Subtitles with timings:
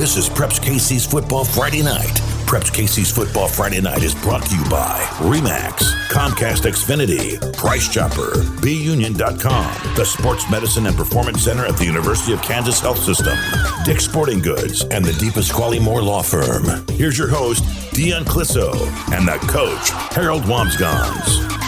[0.00, 2.14] This is Preps KC's Football Friday Night.
[2.46, 8.32] Preps KC's Football Friday Night is brought to you by Remax, Comcast Xfinity, Price Chopper,
[8.62, 13.36] BUnion.com, the Sports Medicine and Performance Center at the University of Kansas Health System,
[13.84, 16.64] Dick's Sporting Goods, and the DePasquale Moore Law Firm.
[16.88, 17.62] Here's your host,
[17.92, 18.72] Dion Clisso,
[19.12, 21.59] and the coach, Harold Wamsgans.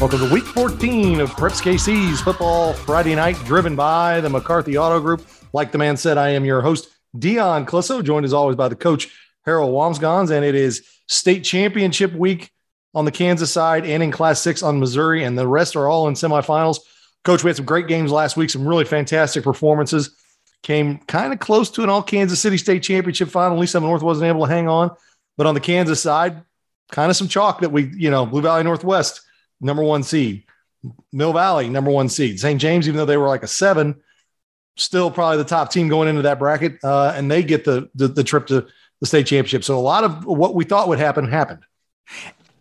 [0.00, 5.00] Welcome to week 14 of Preps KC's Football Friday Night, driven by the McCarthy Auto
[5.00, 5.26] Group.
[5.52, 8.76] Like the man said, I am your host, Dion Clisso, joined as always by the
[8.76, 9.08] coach,
[9.44, 12.52] Harold Wamsgans, and it is state championship week
[12.94, 16.06] on the Kansas side and in Class 6 on Missouri, and the rest are all
[16.06, 16.78] in semifinals.
[17.24, 20.16] Coach, we had some great games last week, some really fantastic performances.
[20.62, 23.56] Came kind of close to an all Kansas City State Championship final.
[23.56, 24.92] At least North wasn't able to hang on.
[25.36, 26.40] But on the Kansas side,
[26.92, 29.22] kind of some chalk that we, you know, Blue Valley Northwest
[29.60, 30.44] number one seed.
[31.12, 32.38] Mill Valley, number one seed.
[32.38, 32.60] St.
[32.60, 33.96] James, even though they were like a seven,
[34.76, 38.08] still probably the top team going into that bracket, uh, and they get the, the,
[38.08, 38.66] the trip to
[39.00, 39.64] the state championship.
[39.64, 41.64] So a lot of what we thought would happen happened.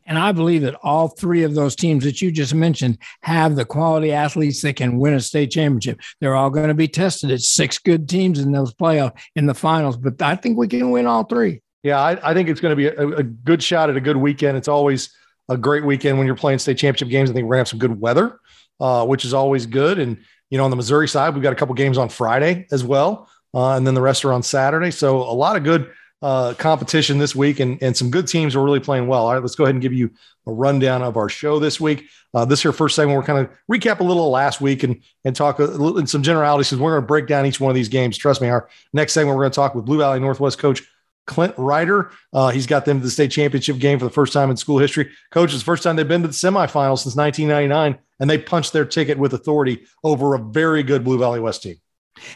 [0.07, 3.65] And I believe that all three of those teams that you just mentioned have the
[3.65, 5.99] quality athletes that can win a state championship.
[6.19, 7.29] They're all going to be tested.
[7.29, 10.91] It's six good teams in those playoffs in the finals, but I think we can
[10.91, 11.61] win all three.
[11.83, 14.17] Yeah, I, I think it's going to be a, a good shot at a good
[14.17, 14.57] weekend.
[14.57, 15.13] It's always–
[15.49, 17.29] a great weekend when you're playing state championship games.
[17.29, 18.39] I think we're gonna have some good weather,
[18.79, 19.99] uh, which is always good.
[19.99, 20.17] And
[20.49, 23.29] you know, on the Missouri side, we've got a couple games on Friday as well,
[23.53, 24.91] uh, and then the rest are on Saturday.
[24.91, 28.63] So a lot of good uh, competition this week, and and some good teams are
[28.63, 29.25] really playing well.
[29.25, 30.09] All right, let's go ahead and give you
[30.47, 32.05] a rundown of our show this week.
[32.33, 35.35] Uh, this here first segment, we're kind of recap a little last week and and
[35.35, 37.75] talk a little, in some generalities because we're going to break down each one of
[37.75, 38.17] these games.
[38.17, 40.81] Trust me, our next segment we're going to talk with Blue Valley Northwest coach
[41.27, 42.09] Clint Ryder.
[42.33, 44.79] Uh, he's got them to the state championship game for the first time in school
[44.79, 45.11] history.
[45.31, 48.73] Coach, it's the first time they've been to the semifinals since 1999, and they punched
[48.73, 51.75] their ticket with authority over a very good Blue Valley West team.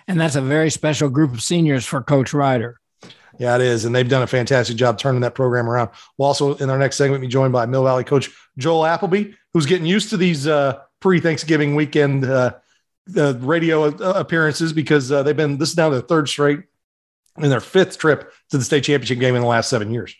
[0.07, 2.77] And that's a very special group of seniors for Coach Ryder.
[3.39, 3.85] Yeah, it is.
[3.85, 5.89] And they've done a fantastic job turning that program around.
[6.17, 9.65] We'll also, in our next segment, be joined by Mill Valley coach Joel Appleby, who's
[9.65, 12.53] getting used to these uh, pre Thanksgiving weekend uh,
[13.15, 16.59] radio appearances because uh, they've been, this is now their third straight
[17.43, 20.15] in their fifth trip to the state championship game in the last seven years.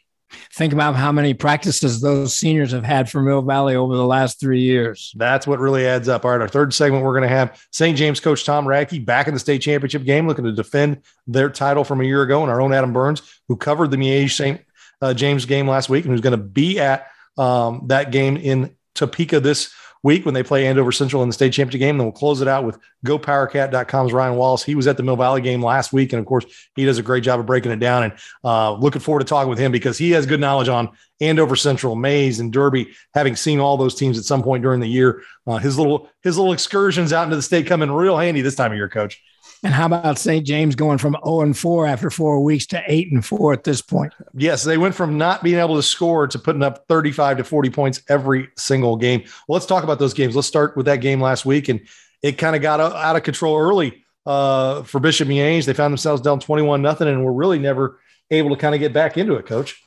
[0.54, 4.40] Think about how many practices those seniors have had for Mill Valley over the last
[4.40, 5.14] three years.
[5.18, 6.24] That's what really adds up.
[6.24, 7.98] All right, our third segment, we're going to have St.
[7.98, 11.84] James coach Tom Radke back in the state championship game, looking to defend their title
[11.84, 14.62] from a year ago, and our own Adam Burns, who covered the Miege St.
[15.02, 17.08] Uh, James game last week and who's going to be at
[17.38, 21.54] um, that game in Topeka this week when they play Andover Central in the state
[21.54, 21.98] championship game.
[21.98, 24.64] Then we'll close it out with GoPowerCat.com's Ryan Wallace.
[24.64, 26.46] He was at the Mill Valley game last week, and of course,
[26.76, 28.04] he does a great job of breaking it down.
[28.04, 28.14] And
[28.44, 31.96] uh, looking forward to talking with him because he has good knowledge on Andover Central,
[31.96, 32.92] Maize, and Derby.
[33.14, 36.38] Having seen all those teams at some point during the year, uh, his little his
[36.38, 39.22] little excursions out into the state come in real handy this time of year, Coach.
[39.64, 40.46] And how about St.
[40.46, 43.82] James going from 0 and 4 after four weeks to 8 and 4 at this
[43.82, 44.14] point?
[44.34, 47.70] Yes, they went from not being able to score to putting up 35 to 40
[47.70, 49.22] points every single game.
[49.48, 50.36] Well, let's talk about those games.
[50.36, 51.70] Let's start with that game last week.
[51.70, 51.82] And
[52.24, 55.66] it kind of got out of control early uh, for Bishop Miege.
[55.66, 58.00] They found themselves down 21 nothing and were really never
[58.32, 59.80] able to kind of get back into it, coach.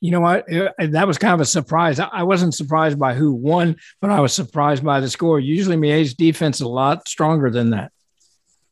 [0.00, 0.46] You know what?
[0.46, 1.98] That was kind of a surprise.
[1.98, 5.40] I wasn't surprised by who won, but I was surprised by the score.
[5.40, 7.92] Usually, Miege's defense is a lot stronger than that.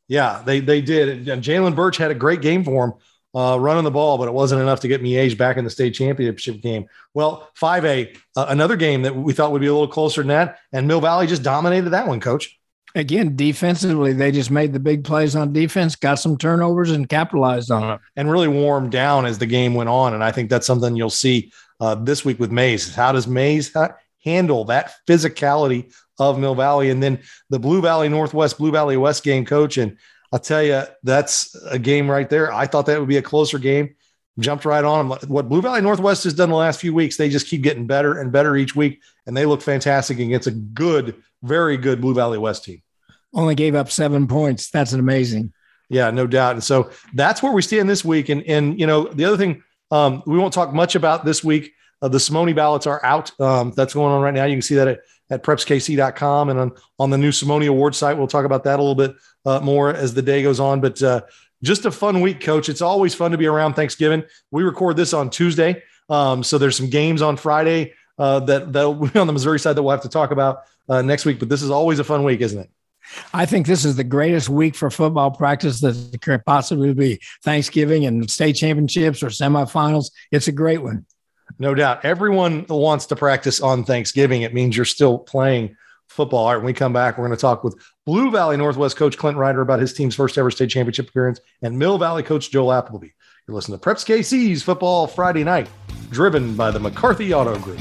[0.08, 1.28] Yeah, they they did.
[1.28, 2.92] And Jalen Birch had a great game for him,
[3.34, 5.92] uh, running the ball, but it wasn't enough to get Miege back in the state
[5.92, 6.86] championship game.
[7.14, 10.58] Well, 5A, uh, another game that we thought would be a little closer than that,
[10.72, 12.58] and Mill Valley just dominated that one, coach.
[12.96, 17.72] Again, defensively, they just made the big plays on defense, got some turnovers, and capitalized
[17.72, 18.00] on it.
[18.14, 20.14] And really warmed down as the game went on.
[20.14, 21.50] And I think that's something you'll see
[21.80, 22.94] uh, this week with Maize.
[22.94, 23.74] How does Maize
[24.24, 26.90] handle that physicality of Mill Valley.
[26.90, 29.76] And then the Blue Valley Northwest, Blue Valley West game coach.
[29.76, 29.96] And
[30.32, 32.52] I'll tell you, that's a game right there.
[32.52, 33.94] I thought that would be a closer game.
[34.38, 35.18] Jumped right on them.
[35.28, 38.18] What Blue Valley Northwest has done the last few weeks, they just keep getting better
[38.18, 39.00] and better each week.
[39.26, 42.82] And they look fantastic against a good, very good Blue Valley West team.
[43.32, 44.70] Only gave up seven points.
[44.70, 45.52] That's an amazing.
[45.88, 46.54] Yeah, no doubt.
[46.54, 48.28] And so that's where we stand this week.
[48.28, 51.72] And and you know, the other thing um, we won't talk much about this week.
[52.02, 53.38] Uh, the Simone ballots are out.
[53.40, 54.44] Um, that's going on right now.
[54.44, 55.00] You can see that at
[55.34, 58.16] at prepskc.com and on, on the new Simone Award site.
[58.16, 60.80] We'll talk about that a little bit uh, more as the day goes on.
[60.80, 61.22] But uh,
[61.62, 62.68] just a fun week, coach.
[62.68, 64.24] It's always fun to be around Thanksgiving.
[64.50, 65.82] We record this on Tuesday.
[66.08, 69.74] Um, so there's some games on Friday uh, that, that'll be on the Missouri side
[69.74, 71.38] that we'll have to talk about uh, next week.
[71.38, 72.70] But this is always a fun week, isn't it?
[73.32, 77.20] I think this is the greatest week for football practice that could possibly be.
[77.42, 80.10] Thanksgiving and state championships or semifinals.
[80.30, 81.04] It's a great one.
[81.58, 82.04] No doubt.
[82.04, 84.42] Everyone wants to practice on Thanksgiving.
[84.42, 85.76] It means you're still playing
[86.08, 86.46] football.
[86.46, 89.16] All right, when we come back, we're going to talk with Blue Valley Northwest coach
[89.16, 92.72] Clint Ryder about his team's first ever state championship appearance and Mill Valley coach Joel
[92.72, 93.08] Appleby.
[93.46, 95.68] You're listening to Preps KC's Football Friday Night,
[96.10, 97.80] driven by the McCarthy Auto Group.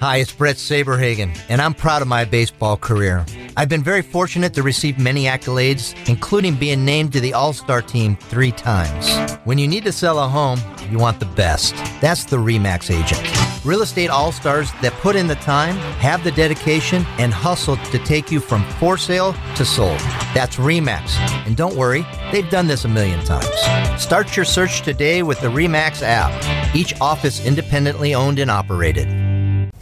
[0.00, 3.26] Hi, it's Bret Saberhagen, and I'm proud of my baseball career.
[3.56, 7.82] I've been very fortunate to receive many accolades, including being named to the All Star
[7.82, 9.10] team three times.
[9.44, 11.74] When you need to sell a home, you want the best.
[12.00, 13.66] That's the REMAX agent.
[13.66, 17.98] Real estate all stars that put in the time, have the dedication, and hustle to
[17.98, 19.98] take you from for sale to sold.
[20.32, 21.16] That's REMAX.
[21.44, 23.50] And don't worry, they've done this a million times.
[24.00, 29.08] Start your search today with the REMAX app, each office independently owned and operated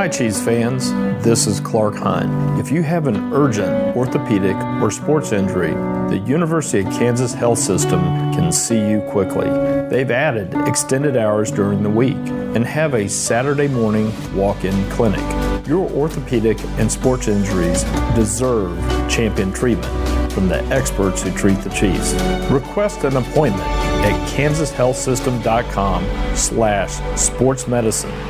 [0.00, 0.92] Hi, Chiefs fans.
[1.22, 2.58] This is Clark Hunt.
[2.58, 5.74] If you have an urgent orthopedic or sports injury,
[6.08, 8.00] the University of Kansas Health System
[8.32, 9.50] can see you quickly.
[9.90, 15.20] They've added extended hours during the week and have a Saturday morning walk in clinic.
[15.68, 18.78] Your orthopedic and sports injuries deserve
[19.10, 22.14] champion treatment from the experts who treat the Chiefs.
[22.50, 26.04] Request an appointment at kansashealthsystem.com
[26.34, 28.29] slash sportsmedicine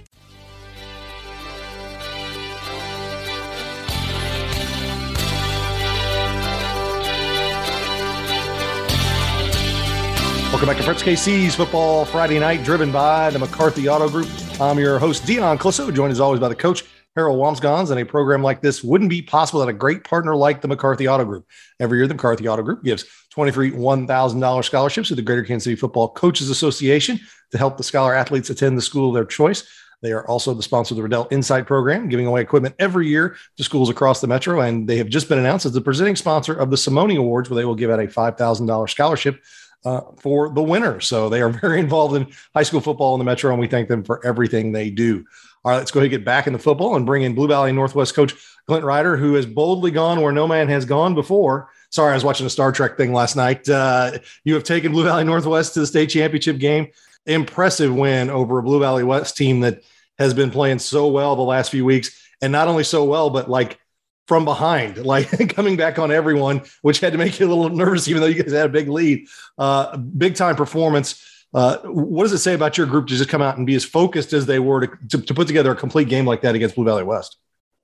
[10.61, 14.27] Welcome back to Preps KC's Football Friday Night, driven by the McCarthy Auto Group.
[14.61, 16.83] I'm your host, Dion Clisso, joined as always by the coach,
[17.15, 17.89] Harold Wamsgans.
[17.89, 21.07] And a program like this wouldn't be possible without a great partner like the McCarthy
[21.07, 21.47] Auto Group.
[21.79, 25.75] Every year, the McCarthy Auto Group gives 23 $1,000 scholarships to the Greater Kansas City
[25.75, 29.67] Football Coaches Association to help the scholar athletes attend the school of their choice.
[30.03, 33.35] They are also the sponsor of the Riddell Insight Program, giving away equipment every year
[33.57, 34.61] to schools across the metro.
[34.61, 37.55] And they have just been announced as the presenting sponsor of the Simone Awards, where
[37.55, 39.41] they will give out a $5,000 scholarship
[39.85, 40.99] uh, for the winner.
[40.99, 43.87] So they are very involved in high school football in the Metro, and we thank
[43.87, 45.25] them for everything they do.
[45.63, 47.47] All right, let's go ahead and get back in the football and bring in Blue
[47.47, 48.33] Valley Northwest coach
[48.67, 51.69] Clint Ryder, who has boldly gone where no man has gone before.
[51.91, 53.67] Sorry, I was watching a Star Trek thing last night.
[53.69, 56.87] Uh, you have taken Blue Valley Northwest to the state championship game.
[57.25, 59.83] Impressive win over a Blue Valley West team that
[60.17, 62.17] has been playing so well the last few weeks.
[62.41, 63.79] And not only so well, but like
[64.27, 68.07] from behind, like coming back on everyone, which had to make you a little nervous,
[68.07, 69.27] even though you guys had a big lead.
[69.57, 71.27] Uh, big time performance.
[71.53, 73.83] Uh, what does it say about your group to just come out and be as
[73.83, 76.75] focused as they were to, to, to, put together a complete game like that against
[76.75, 77.37] Blue Valley West?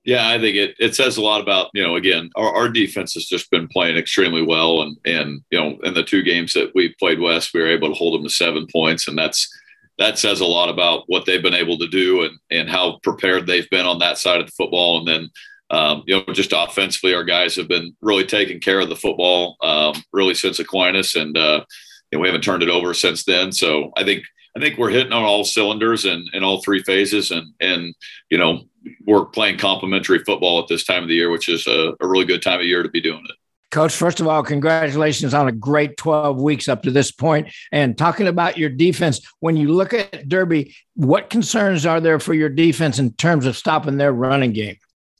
[0.04, 3.12] Yeah, I think it, it says a lot about, you know, again, our, our defense
[3.12, 4.80] has just been playing extremely well.
[4.80, 7.88] And, and, you know, in the two games that we played West, we were able
[7.88, 9.06] to hold them to seven points.
[9.06, 9.54] And that's,
[9.98, 13.46] that says a lot about what they've been able to do and, and how prepared
[13.46, 14.98] they've been on that side of the football.
[14.98, 15.30] And then
[15.70, 19.56] um, you know, just offensively, our guys have been really taking care of the football
[19.62, 21.64] um, really since Aquinas, and uh,
[22.10, 23.52] you know, we haven't turned it over since then.
[23.52, 24.24] So I think
[24.56, 27.94] I think we're hitting on all cylinders and in, all three phases, and and
[28.30, 28.62] you know,
[29.06, 32.24] we're playing complementary football at this time of the year, which is a, a really
[32.24, 33.36] good time of year to be doing it.
[33.70, 37.52] Coach, first of all, congratulations on a great 12 weeks up to this point.
[37.70, 42.32] And talking about your defense, when you look at Derby, what concerns are there for
[42.32, 44.76] your defense in terms of stopping their running game?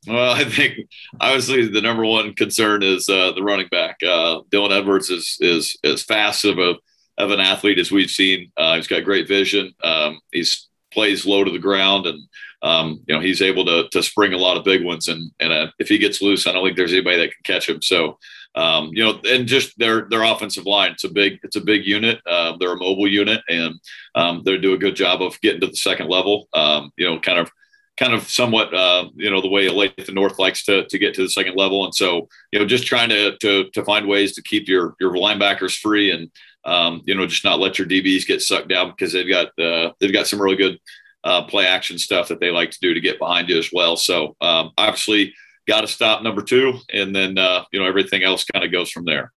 [0.09, 0.89] Well, I think
[1.21, 3.97] obviously the number one concern is uh, the running back.
[4.03, 6.75] Uh, Dylan Edwards is is as fast of a
[7.19, 8.51] of an athlete as we've seen.
[8.57, 9.75] Uh, he's got great vision.
[9.85, 12.23] Um, he's plays low to the ground, and
[12.63, 15.09] um, you know he's able to to spring a lot of big ones.
[15.09, 17.69] And and uh, if he gets loose, I don't think there's anybody that can catch
[17.69, 17.83] him.
[17.83, 18.19] So
[18.55, 20.93] um, you know, and just their their offensive line.
[20.93, 22.21] It's a big it's a big unit.
[22.27, 23.75] Uh, they're a mobile unit, and
[24.15, 26.49] um, they do a good job of getting to the second level.
[26.55, 27.51] Um, you know, kind of
[27.99, 31.23] kind of somewhat, uh, you know, the way Olathe North likes to, to get to
[31.23, 31.85] the second level.
[31.85, 35.15] And so, you know, just trying to, to, to find ways to keep your, your
[35.15, 36.31] linebackers free and,
[36.65, 39.93] um, you know, just not let your DBs get sucked down because they've got, uh,
[39.99, 40.79] they've got some really good
[41.25, 43.97] uh, play action stuff that they like to do to get behind you as well.
[43.97, 45.35] So um, obviously
[45.67, 48.91] got to stop number two and then, uh, you know, everything else kind of goes
[48.91, 49.33] from there.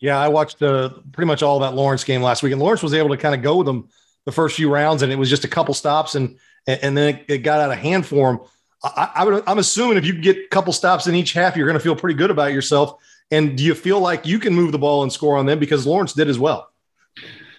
[0.00, 0.18] Yeah.
[0.18, 3.10] I watched uh, pretty much all that Lawrence game last week and Lawrence was able
[3.10, 3.90] to kind of go with them
[4.24, 7.14] the first few rounds and it was just a couple stops and, and, and then
[7.14, 8.40] it, it, got out of hand for him.
[8.82, 11.66] I, I would, I'm assuming if you get a couple stops in each half, you're
[11.66, 12.94] going to feel pretty good about yourself.
[13.30, 15.86] And do you feel like you can move the ball and score on them because
[15.86, 16.70] Lawrence did as well?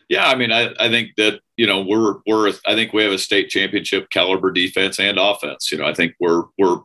[0.10, 3.14] Yeah, I mean, I, I think that you know we're we're I think we have
[3.14, 5.72] a state championship caliber defense and offense.
[5.72, 6.80] You know, I think we're we're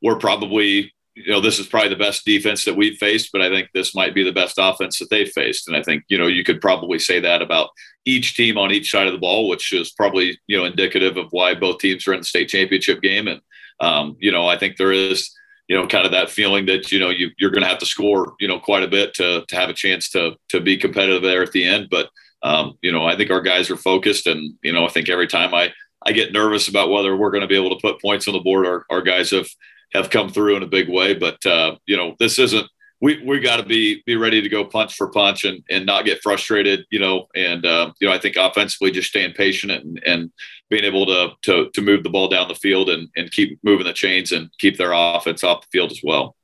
[0.00, 0.92] we're probably
[1.24, 3.94] you know, this is probably the best defense that we've faced, but I think this
[3.94, 5.68] might be the best offense that they've faced.
[5.68, 7.70] And I think, you know, you could probably say that about
[8.04, 11.26] each team on each side of the ball, which is probably, you know, indicative of
[11.30, 13.28] why both teams are in the state championship game.
[13.28, 13.40] And,
[13.80, 15.30] um, you know, I think there is,
[15.68, 17.86] you know, kind of that feeling that, you know, you, you're going to have to
[17.86, 21.22] score, you know, quite a bit to, to have a chance to, to be competitive
[21.22, 21.88] there at the end.
[21.90, 22.08] But,
[22.42, 25.26] um, you know, I think our guys are focused and, you know, I think every
[25.26, 25.72] time I,
[26.06, 28.40] I get nervous about whether we're going to be able to put points on the
[28.40, 29.48] board, our, our guys have,
[29.92, 31.14] have come through in a big way.
[31.14, 32.66] But uh, you know, this isn't.
[33.00, 36.04] We we got to be be ready to go punch for punch and and not
[36.04, 36.84] get frustrated.
[36.90, 40.32] You know, and uh, you know, I think offensively, just staying patient and and
[40.68, 43.86] being able to to to move the ball down the field and and keep moving
[43.86, 46.34] the chains and keep their offense off the field as well.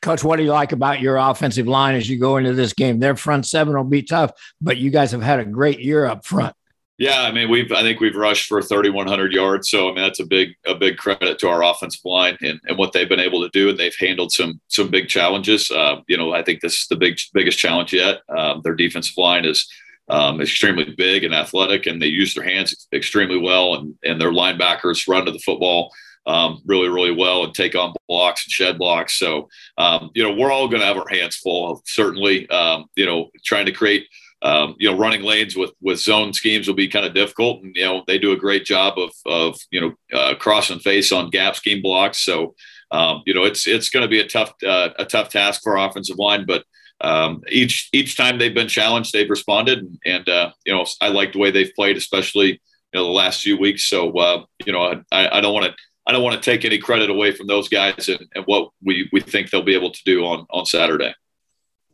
[0.00, 2.98] Coach, what do you like about your offensive line as you go into this game?
[2.98, 6.24] Their front seven will be tough, but you guys have had a great year up
[6.24, 6.54] front.
[6.98, 10.20] Yeah, I mean, we've I think we've rushed for 3,100 yards, so I mean that's
[10.20, 13.42] a big a big credit to our offensive line and, and what they've been able
[13.42, 15.70] to do, and they've handled some some big challenges.
[15.70, 18.22] Uh, you know, I think this is the big biggest challenge yet.
[18.34, 19.68] Um, their defensive line is
[20.08, 24.32] um, extremely big and athletic, and they use their hands extremely well, and and their
[24.32, 25.92] linebackers run to the football.
[26.26, 29.14] Um, really, really well and take on blocks and shed blocks.
[29.14, 29.48] So,
[29.78, 31.80] um, you know, we're all going to have our hands full.
[31.86, 34.08] Certainly, um, you know, trying to create
[34.42, 37.74] um, you know, running lanes with with zone schemes will be kind of difficult, and
[37.74, 41.56] you know they do a great job of of you know uh, face on gap
[41.56, 42.18] scheme blocks.
[42.18, 42.54] So
[42.90, 45.76] um, you know it's it's going to be a tough uh, a tough task for
[45.76, 46.64] offensive line, but
[47.00, 51.08] um, each each time they've been challenged, they've responded, and, and uh, you know I
[51.08, 53.86] like the way they've played, especially you know the last few weeks.
[53.86, 55.74] So uh, you know I, I don't want to.
[56.08, 59.08] I don't want to take any credit away from those guys and, and what we,
[59.12, 61.12] we think they'll be able to do on, on Saturday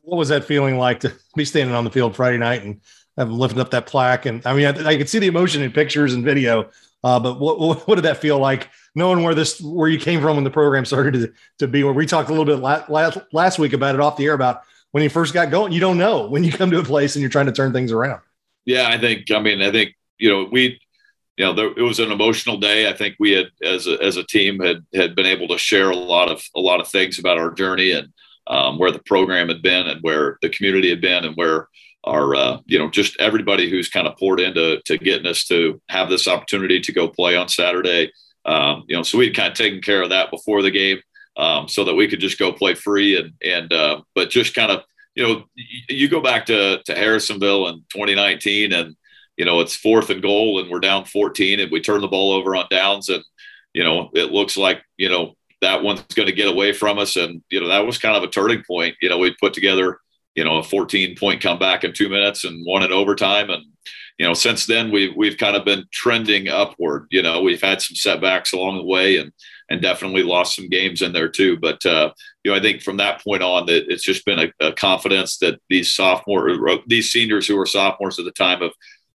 [0.02, 2.80] what was that feeling like to be standing on the field Friday night and
[3.16, 4.26] have lifting up that plaque?
[4.26, 6.70] And I mean, I, I could see the emotion in pictures and video,
[7.04, 10.20] uh, but what, what, what did that feel like knowing where this where you came
[10.20, 11.84] from when the program started to, to be?
[11.84, 14.62] Where we talked a little bit last, last week about it off the air about
[14.92, 15.72] when you first got going.
[15.72, 17.92] You don't know when you come to a place and you're trying to turn things
[17.92, 18.20] around.
[18.64, 19.30] Yeah, I think.
[19.30, 20.80] I mean, I think you know we
[21.36, 22.88] you know, there, it was an emotional day.
[22.88, 25.90] I think we had, as a, as a team, had had been able to share
[25.90, 28.12] a lot of a lot of things about our journey, and
[28.46, 31.68] um, where the program had been and where the community had been and where
[32.04, 35.80] our uh, you know just everybody who's kind of poured into to getting us to
[35.88, 38.10] have this opportunity to go play on Saturday.
[38.44, 40.98] Um, you know, so we'd kind of taken care of that before the game,
[41.36, 44.72] um, so that we could just go play free and and uh, but just kind
[44.72, 44.82] of
[45.14, 45.44] you know
[45.88, 48.96] you go back to to Harrisonville in 2019 and
[49.36, 52.32] you know it's fourth and goal and we're down 14 and we turn the ball
[52.32, 53.22] over on downs and
[53.72, 57.16] you know it looks like you know that one's going to get away from us.
[57.16, 58.96] And, you know, that was kind of a turning point.
[59.00, 60.00] You know, we put together,
[60.34, 63.48] you know, a 14 point comeback in two minutes and won in overtime.
[63.48, 63.64] And,
[64.18, 67.06] you know, since then we've, we've kind of been trending upward.
[67.10, 69.32] You know, we've had some setbacks along the way and,
[69.70, 71.56] and definitely lost some games in there too.
[71.56, 74.52] But, uh, you know, I think from that point on that it's just been a,
[74.60, 78.72] a confidence that these sophomore, these seniors who were sophomores at the time have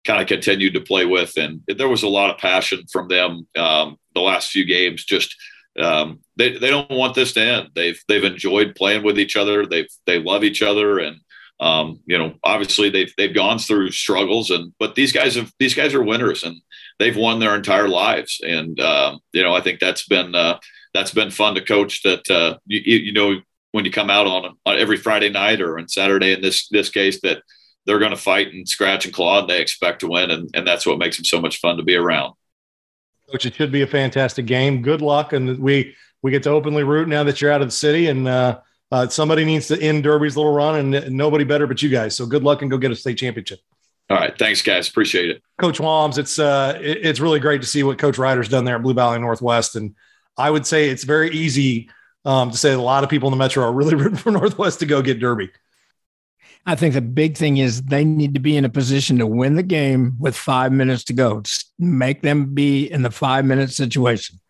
[0.06, 1.38] kind of continued to play with.
[1.38, 5.34] And there was a lot of passion from them um, the last few games, just,
[5.80, 7.68] um, they they don't want this to end.
[7.74, 9.66] They've they've enjoyed playing with each other.
[9.66, 11.20] They've they love each other, and
[11.60, 15.74] um, you know, obviously they've they've gone through struggles, and but these guys have these
[15.74, 16.56] guys are winners, and
[16.98, 20.58] they've won their entire lives, and um, you know, I think that's been uh,
[20.92, 22.02] that's been fun to coach.
[22.02, 23.40] That uh, you, you know
[23.72, 26.90] when you come out on, on every Friday night or on Saturday in this this
[26.90, 27.42] case that
[27.86, 30.64] they're going to fight and scratch and claw and they expect to win and, and
[30.64, 32.34] that's what makes them so much fun to be around
[33.30, 34.82] Coach, it should be a fantastic game.
[34.82, 37.72] Good luck, and we we get to openly root now that you're out of the
[37.72, 41.66] city, and uh, uh, somebody needs to end Derby's little run, and, and nobody better
[41.66, 42.16] but you guys.
[42.16, 43.60] So good luck and go get a state championship.
[44.10, 44.88] All right, thanks, guys.
[44.88, 46.18] Appreciate it, Coach Walms.
[46.18, 48.94] It's uh, it, it's really great to see what Coach Ryder's done there at Blue
[48.94, 49.94] Valley Northwest, and
[50.36, 51.88] I would say it's very easy
[52.24, 54.80] um, to say a lot of people in the metro are really rooting for Northwest
[54.80, 55.50] to go get Derby.
[56.66, 59.56] I think the big thing is they need to be in a position to win
[59.56, 61.42] the game with five minutes to go.
[61.78, 64.40] Make them be in the five minute situation.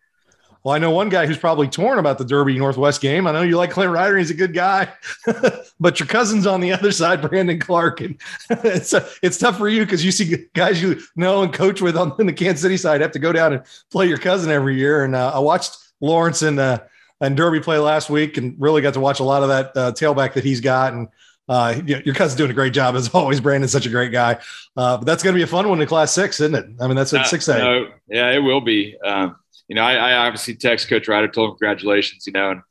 [0.63, 3.27] Well, I know one guy who's probably torn about the Derby Northwest game.
[3.27, 4.91] I know you like Clint Ryder; he's a good guy,
[5.79, 8.19] but your cousin's on the other side, Brandon Clark, and
[8.49, 11.95] it's uh, it's tough for you because you see guys you know and coach with
[11.95, 15.03] on the Kansas City side have to go down and play your cousin every year.
[15.03, 16.79] And uh, I watched Lawrence and uh,
[17.21, 19.91] and Derby play last week, and really got to watch a lot of that uh,
[19.91, 20.93] tailback that he's got.
[20.93, 21.09] And
[21.47, 23.39] uh, your cousin's doing a great job as always.
[23.39, 24.39] Brandon's such a great guy.
[24.75, 26.65] Uh, but that's going to be a fun one in Class Six, isn't it?
[26.81, 27.57] I mean, that's at six A.
[27.57, 28.97] No, yeah, it will be.
[29.03, 29.35] Um,
[29.67, 32.25] you know, I, I, obviously text Coach Ryder, told him congratulations.
[32.27, 32.61] You know, and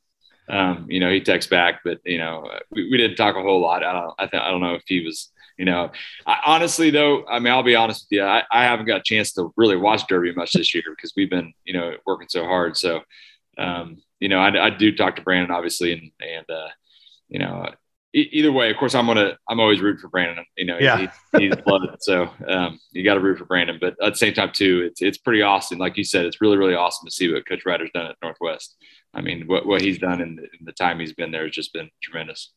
[0.49, 3.61] um, you know he texts back, but you know we, we didn't talk a whole
[3.61, 3.83] lot.
[3.83, 4.13] I don't.
[4.19, 5.31] I, th- I don't know if he was.
[5.57, 5.89] You know,
[6.27, 8.25] I, honestly though, I mean, I'll be honest with you.
[8.25, 11.29] I, I haven't got a chance to really watch Derby much this year because we've
[11.29, 12.75] been, you know, working so hard.
[12.75, 12.99] So,
[13.57, 16.67] um, you know, I, I do talk to Brandon obviously, and and uh,
[17.29, 17.69] you know,
[18.15, 20.45] either way, of course, I'm gonna I'm always root for Brandon.
[20.57, 21.07] You know, yeah.
[21.33, 23.77] he, he's blooded, so um, you got to root for Brandon.
[23.79, 25.77] But at the same time, too, it's it's pretty awesome.
[25.77, 28.75] Like you said, it's really really awesome to see what Coach Ryder's done at Northwest.
[29.13, 31.53] I mean, what what he's done in the, in the time he's been there has
[31.53, 32.51] just been tremendous.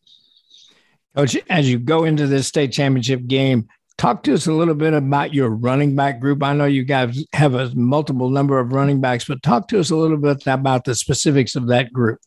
[1.17, 4.94] Coach, as you go into this state championship game, talk to us a little bit
[4.94, 6.42] about your running back group.
[6.42, 9.90] I know you guys have a multiple number of running backs, but talk to us
[9.90, 12.21] a little bit about the specifics of that group.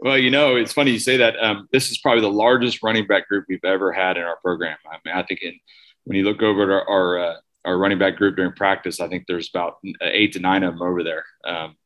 [0.00, 1.36] Well, you know, it's funny you say that.
[1.42, 4.76] Um, this is probably the largest running back group we've ever had in our program.
[4.90, 5.58] I mean, I think in,
[6.04, 9.08] when you look over at our our, uh, our, running back group during practice, I
[9.08, 11.24] think there's about eight to nine of them over there.
[11.46, 11.76] Um,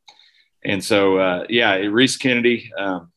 [0.63, 2.71] and so, uh, yeah, Reese Kennedy.
[2.77, 3.11] Um,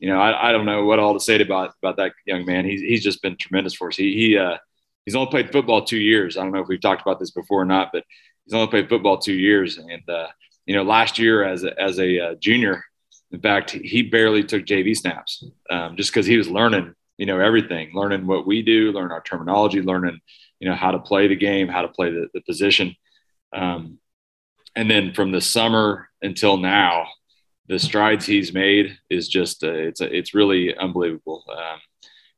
[0.00, 2.64] you know, I, I, don't know what all to say about about that young man.
[2.64, 3.96] He's he's just been tremendous for us.
[3.96, 4.56] He he uh,
[5.04, 6.36] he's only played football two years.
[6.36, 8.04] I don't know if we've talked about this before or not, but
[8.44, 9.78] he's only played football two years.
[9.78, 10.28] And uh,
[10.66, 12.84] you know, last year as a, as a uh, junior,
[13.30, 17.38] in fact, he barely took JV snaps um, just because he was learning, you know,
[17.40, 20.18] everything, learning what we do, learning our terminology, learning,
[20.60, 22.94] you know, how to play the game, how to play the, the position.
[23.52, 23.98] Um,
[24.74, 27.06] and then from the summer until now,
[27.68, 31.44] the strides he's made is just uh, it's a, it's really unbelievable.
[31.50, 31.78] Um,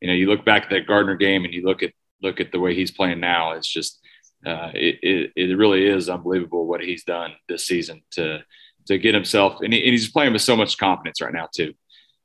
[0.00, 2.50] you know, you look back at that Gardner game and you look at look at
[2.50, 3.52] the way he's playing now.
[3.52, 4.00] It's just
[4.44, 8.42] uh, it, it, it really is unbelievable what he's done this season to
[8.86, 11.72] to get himself, and, he, and he's playing with so much confidence right now too.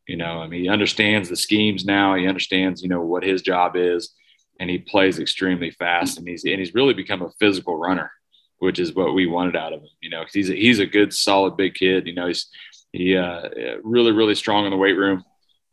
[0.08, 2.16] You know, I mean, he understands the schemes now.
[2.16, 4.14] He understands, you know, what his job is,
[4.60, 6.18] and he plays extremely fast.
[6.18, 8.12] And he's and he's really become a physical runner,
[8.60, 9.90] which is what we wanted out of him.
[10.02, 12.06] You know, because he's a, he's a good, solid, big kid.
[12.06, 12.48] You know, he's
[12.92, 13.50] he uh,
[13.84, 15.24] really, really strong in the weight room,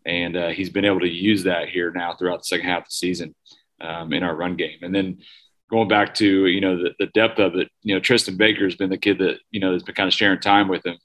[0.07, 2.89] and uh, he's been able to use that here now throughout the second half of
[2.89, 3.35] the season
[3.83, 4.79] um, in our run game.
[4.81, 5.19] And then
[5.73, 8.77] going back to you know the, the depth of it, you know Tristan Baker has
[8.77, 10.99] been the kid that you know has been kind of sharing time with him,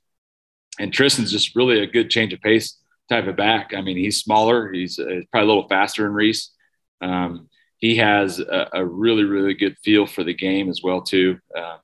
[0.78, 2.78] and Tristan's just really a good change of pace
[3.10, 3.74] type of back.
[3.76, 6.52] I mean, he's smaller, he's, uh, probably a little faster than Reese.
[7.00, 11.40] Um, he has a, a, really really good feel for the game as well too.
[11.58, 11.78] Uh,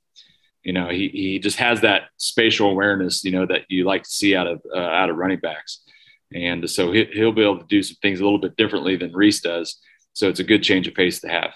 [0.63, 4.09] you know, he he just has that spatial awareness, you know, that you like to
[4.09, 5.83] see out of uh, out of running backs,
[6.33, 9.13] and so he, he'll be able to do some things a little bit differently than
[9.13, 9.79] Reese does.
[10.11, 11.53] So it's a good change of pace to have.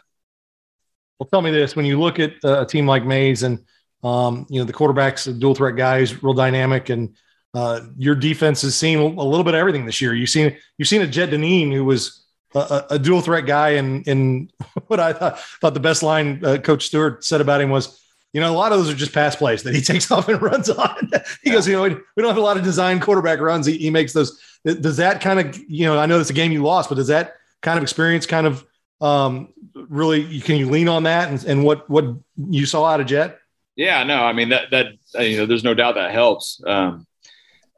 [1.19, 3.63] Well, tell me this: when you look at a team like Maize, and
[4.03, 7.15] um, you know the quarterback's a dual threat guy who's real dynamic, and
[7.53, 10.13] uh, your defense has seen a little bit of everything this year.
[10.13, 12.23] You've seen you've seen a Jet Deneen who was
[12.56, 14.51] a, a, dual threat guy, and in
[14.88, 17.99] what I thought, thought the best line uh, Coach Stewart said about him was,
[18.34, 20.41] you know, a lot of those are just pass plays that he takes off and
[20.41, 21.12] runs on.
[21.43, 23.65] he goes, you know, we don't have a lot of design quarterback runs.
[23.65, 24.39] He, he makes those.
[24.63, 27.08] Does that kind of, you know, I know it's a game you lost, but does
[27.08, 28.65] that kind of experience kind of
[28.99, 29.53] um,
[29.90, 32.06] really can you lean on that and, and what what
[32.38, 33.40] you saw out of Jet?
[33.76, 34.88] Yeah, no, I mean that that
[35.20, 36.62] you know, there's no doubt that helps.
[36.66, 37.06] Um,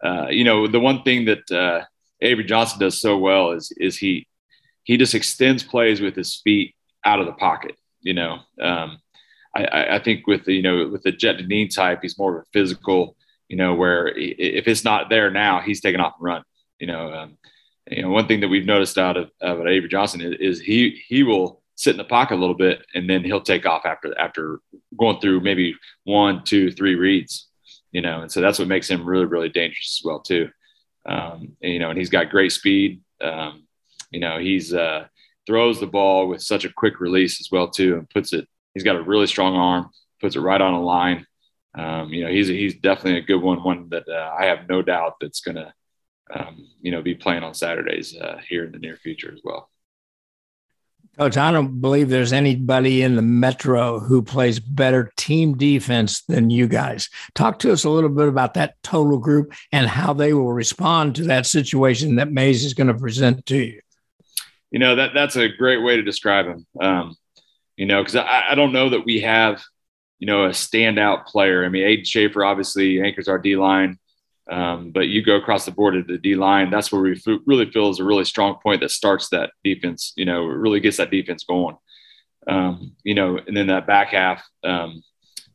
[0.03, 1.85] uh, you know, the one thing that uh,
[2.21, 4.27] Avery Johnson does so well is is he
[4.83, 7.75] he just extends plays with his feet out of the pocket.
[8.01, 8.99] You know, um,
[9.55, 12.43] I, I, think with the you know with the Jet Deneen type, he's more of
[12.43, 13.17] a physical,
[13.49, 16.43] you know, where if it's not there now, he's taking off and run.
[16.79, 17.37] You know, um,
[17.89, 21.01] you know, one thing that we've noticed out of, of Avery Johnson is, is, he
[21.07, 24.17] he will sit in the pocket a little bit and then he'll take off after
[24.19, 24.59] after
[24.99, 27.47] going through maybe one, two, three reads.
[27.91, 30.49] You know, and so that's what makes him really really dangerous as well too.
[31.07, 33.01] Um, and, you know, and he's got great speed.
[33.21, 33.63] Um,
[34.11, 35.05] you know, he's uh,
[35.47, 38.47] throws the ball with such a quick release as well too, and puts it.
[38.73, 39.89] He's got a really strong arm,
[40.19, 41.25] puts it right on a line.
[41.77, 44.81] Um, you know, he's he's definitely a good one, one that uh, I have no
[44.81, 45.73] doubt that's going to
[46.31, 49.69] um, you know, be playing on Saturdays uh, here in the near future as well.
[51.17, 56.49] Coach, I don't believe there's anybody in the Metro who plays better team defense than
[56.49, 57.09] you guys.
[57.35, 61.15] Talk to us a little bit about that total group and how they will respond
[61.15, 63.81] to that situation that Maize is going to present to you.
[64.71, 66.65] You know that that's a great way to describe him.
[66.79, 67.15] Um,
[67.75, 69.63] you know, because I, I don't know that we have,
[70.19, 71.65] you know, a standout player.
[71.65, 73.97] I mean, Aiden Schaefer obviously anchors our D line.
[74.49, 77.69] Um, but you go across the board at the D line, that's where we really
[77.69, 81.11] feel is a really strong point that starts that defense, you know, really gets that
[81.11, 81.77] defense going.
[82.47, 85.03] Um, you know, and then that back half, um,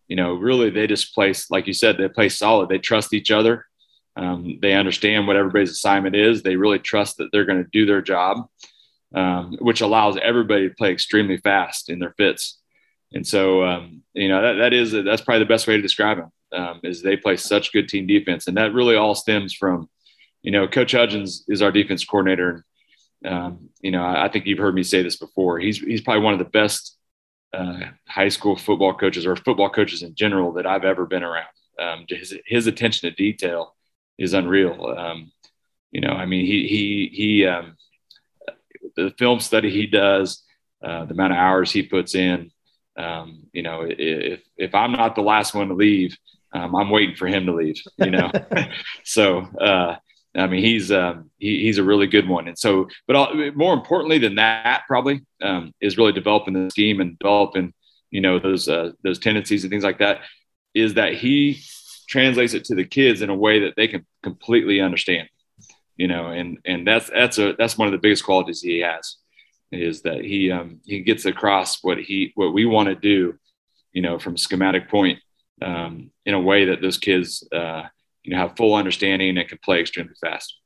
[0.07, 2.69] you know, really they just play, like you said, they play solid.
[2.69, 3.67] They trust each other.
[4.17, 6.43] Um, they understand what everybody's assignment is.
[6.43, 8.47] They really trust that they're going to do their job,
[9.13, 12.61] um, which allows everybody to play extremely fast in their fits.
[13.13, 16.19] And so, um, you know, that, that is, that's probably the best way to describe
[16.19, 19.89] them um, is they play such good team defense, and that really all stems from,
[20.43, 22.65] you know, Coach Hudgens is our defense coordinator,
[23.23, 25.59] and um, you know I, I, think you've heard me say this before.
[25.59, 26.97] He's he's probably one of the best
[27.53, 31.47] uh, high school football coaches or football coaches in general that I've ever been around.
[31.79, 33.75] Um, his his attention to detail
[34.19, 34.95] is unreal.
[34.97, 35.33] Um,
[35.91, 37.77] you know, I mean, he he he um,
[38.97, 40.43] the film study he does,
[40.83, 42.51] uh, the amount of hours he puts in.
[42.97, 46.17] Um, you know, if if I'm not the last one to leave,
[46.55, 48.31] um, I'm waiting for him to leave, you know.
[49.05, 49.97] so, uh,
[50.37, 53.75] I mean, he's um, he, he's a really good one, and so, but all, more
[53.75, 57.75] importantly than that, probably um, is really developing the scheme and developing,
[58.11, 60.21] you know, those uh, those tendencies and things like that.
[60.75, 61.61] Is that he
[62.09, 65.29] translates it to the kids in a way that they can completely understand,
[65.97, 69.17] you know, and and that's that's a that's one of the biggest qualities he has,
[69.73, 73.39] is that he um, he gets across what he what we want to do,
[73.93, 75.19] you know, from schematic point
[75.63, 77.85] um, in a way that those kids, uh,
[78.23, 80.59] you know, have full understanding and can play extremely fast.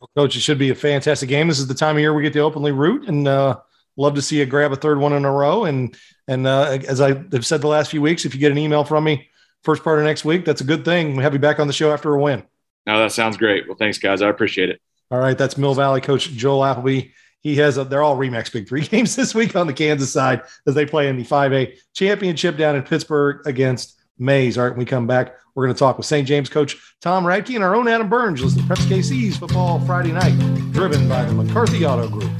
[0.00, 1.48] Well, Coach, it should be a fantastic game.
[1.48, 3.58] This is the time of year we get to openly root, and uh,
[3.96, 5.64] love to see you grab a third one in a row.
[5.64, 5.96] And
[6.28, 9.04] and uh, as I've said the last few weeks, if you get an email from
[9.04, 9.28] me
[9.64, 11.16] first part of next week, that's a good thing.
[11.16, 12.44] We have you back on the show after a win.
[12.86, 13.66] No, that sounds great.
[13.66, 14.22] Well, thanks, guys.
[14.22, 14.80] I appreciate it.
[15.10, 17.10] All right, that's Mill Valley coach Joel Appleby.
[17.40, 20.42] He has a, they're all Remax Big Three games this week on the Kansas side
[20.66, 24.58] as they play in the 5A championship down in Pittsburgh against Maize.
[24.58, 26.26] All right, when we come back, we're going to talk with St.
[26.26, 28.42] James coach Tom Radke and our own Adam Burns.
[28.42, 30.36] Listen to Preps KC's Football Friday Night,
[30.72, 32.30] driven by the McCarthy Auto Group.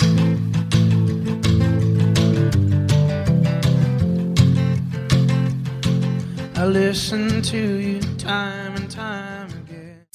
[6.57, 9.28] I listen to you time and time.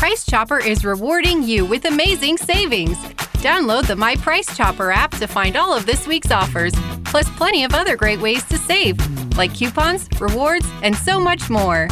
[0.00, 2.96] Price Chopper is rewarding you with amazing savings.
[3.44, 6.72] Download the My Price Chopper app to find all of this week's offers,
[7.04, 8.96] plus plenty of other great ways to save,
[9.36, 11.86] like coupons, rewards, and so much more.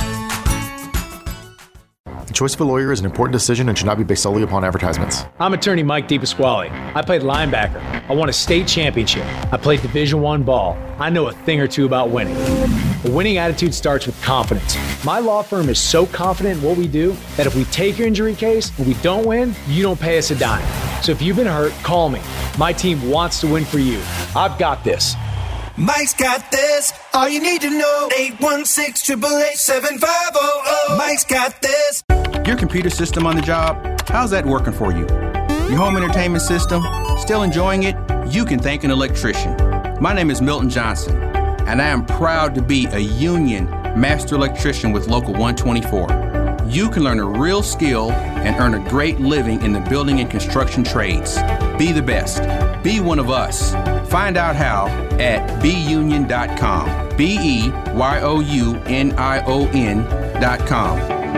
[2.06, 4.42] The choice of a lawyer is an important decision and should not be based solely
[4.42, 5.24] upon advertisements.
[5.38, 6.70] I'm attorney Mike DePasquale.
[6.96, 8.08] I played linebacker.
[8.08, 9.26] I won a state championship.
[9.52, 10.78] I played Division One ball.
[10.98, 12.38] I know a thing or two about winning.
[13.04, 14.76] A winning attitude starts with confidence.
[15.04, 18.08] My law firm is so confident in what we do that if we take your
[18.08, 20.66] injury case and we don't win, you don't pay us a dime.
[21.00, 22.20] So if you've been hurt, call me.
[22.58, 24.02] My team wants to win for you.
[24.34, 25.14] I've got this.
[25.76, 26.92] Mike's got this.
[27.14, 28.08] All you need to know.
[28.18, 32.02] 816 888 Mike's got this.
[32.44, 35.06] Your computer system on the job, how's that working for you?
[35.68, 36.82] Your home entertainment system,
[37.16, 37.94] still enjoying it?
[38.28, 39.56] You can thank an electrician.
[40.00, 41.27] My name is Milton Johnson,
[41.68, 46.64] and I am proud to be a union master electrician with Local 124.
[46.66, 50.30] You can learn a real skill and earn a great living in the building and
[50.30, 51.36] construction trades.
[51.78, 52.42] Be the best.
[52.82, 53.72] Be one of us.
[54.10, 54.86] Find out how
[55.18, 57.16] at beunion.com.
[57.18, 61.37] B E Y O U N I O N.com.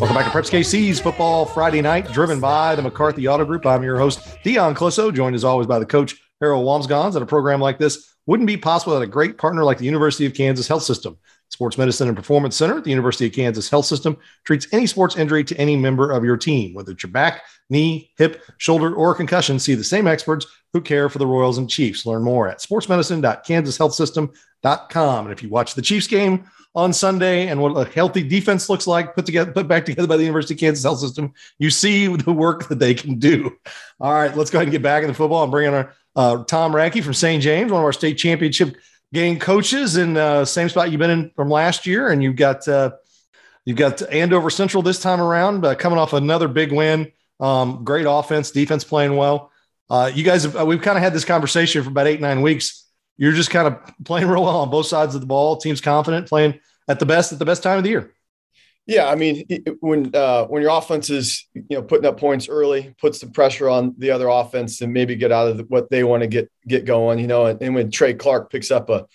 [0.00, 3.66] Welcome back to Preps KC's Football Friday Night, driven by the McCarthy Auto Group.
[3.66, 7.16] I'm your host, Dion Clisso, joined as always by the coach, Harold Wamsgans.
[7.16, 10.24] And a program like this wouldn't be possible without a great partner like the University
[10.24, 11.18] of Kansas Health System.
[11.50, 15.16] Sports Medicine and Performance Center at the University of Kansas Health System treats any sports
[15.16, 19.14] injury to any member of your team, whether it's your back, knee, hip, shoulder, or
[19.14, 19.58] concussion.
[19.58, 22.06] See the same experts who care for the Royals and Chiefs.
[22.06, 25.26] Learn more at sportsmedicine.kansashealthsystem.com.
[25.26, 28.88] And if you watch the Chiefs game on Sunday and what a healthy defense looks
[28.88, 32.08] like, put together, put back together by the University of Kansas Health System, you see
[32.16, 33.56] the work that they can do.
[34.00, 36.44] All right, let's go ahead and get back into football and bring in our uh,
[36.44, 37.42] Tom Radke from St.
[37.42, 38.76] James, one of our state championship
[39.14, 42.68] game coaches in uh, same spot you've been in from last year, and you've got
[42.68, 42.90] uh,
[43.64, 47.10] you've got Andover Central this time around, uh, coming off another big win.
[47.40, 49.50] Um, great offense, defense playing well.
[49.88, 52.42] Uh, you guys, have, uh, we've kind of had this conversation for about eight nine
[52.42, 52.84] weeks
[53.16, 55.56] you're just kind of playing real well on both sides of the ball.
[55.56, 58.12] Team's confident, playing at the best at the best time of the year.
[58.86, 59.46] Yeah, I mean,
[59.80, 63.68] when uh, when your offense is you know putting up points early, puts the pressure
[63.68, 66.50] on the other offense and maybe get out of the, what they want to get
[66.68, 67.18] get going.
[67.18, 69.06] You know, and, and when Trey Clark picks up a,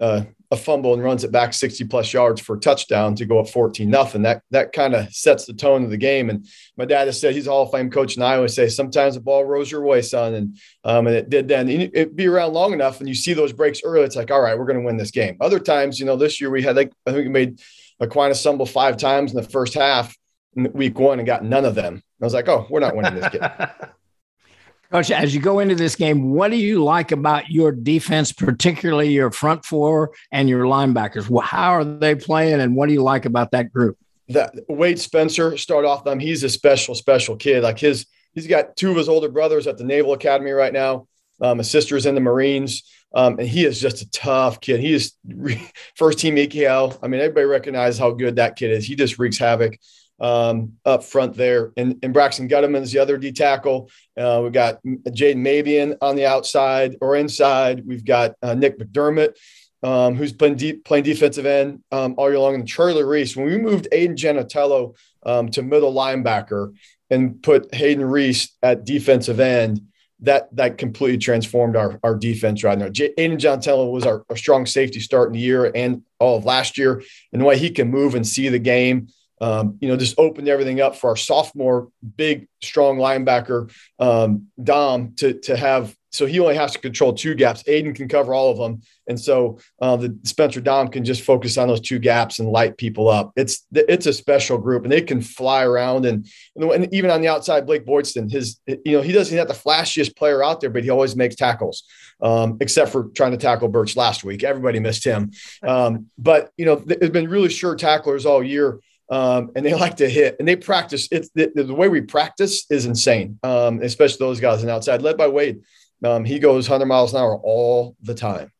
[0.00, 3.40] a a fumble and runs it back 60 plus yards for a touchdown to go
[3.40, 4.22] up 14 nothing.
[4.22, 6.28] That that kind of sets the tone of the game.
[6.28, 8.68] And my dad has said he's a Hall of Fame coach, and I always say
[8.68, 10.34] sometimes the ball rolls your way, son.
[10.34, 11.70] And um, and it did then.
[11.70, 14.04] It be around long enough, and you see those breaks early.
[14.04, 15.38] It's like, all right, we're going to win this game.
[15.40, 17.60] Other times, you know, this year we had like I think we made
[18.02, 20.14] Aquinas stumbled five times in the first half
[20.56, 22.02] in week one and got none of them.
[22.20, 23.42] I was like, oh, we're not winning this game.
[24.90, 29.08] Coach, as you go into this game, what do you like about your defense, particularly
[29.10, 31.42] your front four and your linebackers?
[31.42, 33.96] How are they playing, and what do you like about that group?
[34.28, 36.18] That Wade Spencer start off them.
[36.18, 37.62] He's a special, special kid.
[37.62, 41.06] Like his, he's got two of his older brothers at the Naval Academy right now.
[41.42, 44.80] Um, his sister's in the Marines, um, and he is just a tough kid.
[44.80, 45.14] He is
[45.96, 46.98] first team EKL.
[47.02, 48.86] I mean, everybody recognizes how good that kid is.
[48.86, 49.78] He just wreaks havoc
[50.22, 51.72] um, up front there.
[51.76, 53.90] And, and Braxton Gutterman's the other D tackle.
[54.16, 57.84] Uh, we've got Jaden Mabian on the outside or inside.
[57.84, 59.36] We've got uh, Nick McDermott,
[59.82, 62.54] um, who's playing deep, playing defensive end um, all year long.
[62.54, 66.74] And Charlie Reese, when we moved Aiden Genatello um, to middle linebacker
[67.10, 69.82] and put Hayden Reese at defensive end,
[70.22, 72.88] that that completely transformed our, our defense right now.
[72.88, 76.44] J- Aiden Genatello was our, our strong safety start in the year and all of
[76.44, 77.02] last year.
[77.32, 79.08] And the way he can move and see the game–
[79.42, 85.14] um, you know, just opened everything up for our sophomore, big, strong linebacker, um, Dom,
[85.16, 85.94] to, to have.
[86.12, 87.62] So he only has to control two gaps.
[87.64, 88.82] Aiden can cover all of them.
[89.08, 92.76] And so uh, the Spencer Dom can just focus on those two gaps and light
[92.76, 93.32] people up.
[93.34, 96.04] It's it's a special group and they can fly around.
[96.04, 99.54] And, and even on the outside, Blake Boydston, his, you know, he doesn't have the
[99.54, 101.84] flashiest player out there, but he always makes tackles,
[102.20, 104.44] um, except for trying to tackle Birch last week.
[104.44, 105.32] Everybody missed him.
[105.62, 109.96] Um, but, you know, there's been really sure tacklers all year um, and they like
[109.98, 111.08] to hit and they practice.
[111.10, 115.02] It's the, the way we practice is insane, um, especially those guys on the outside,
[115.02, 115.62] led by Wade.
[116.04, 118.50] Um, he goes 100 miles an hour all the time.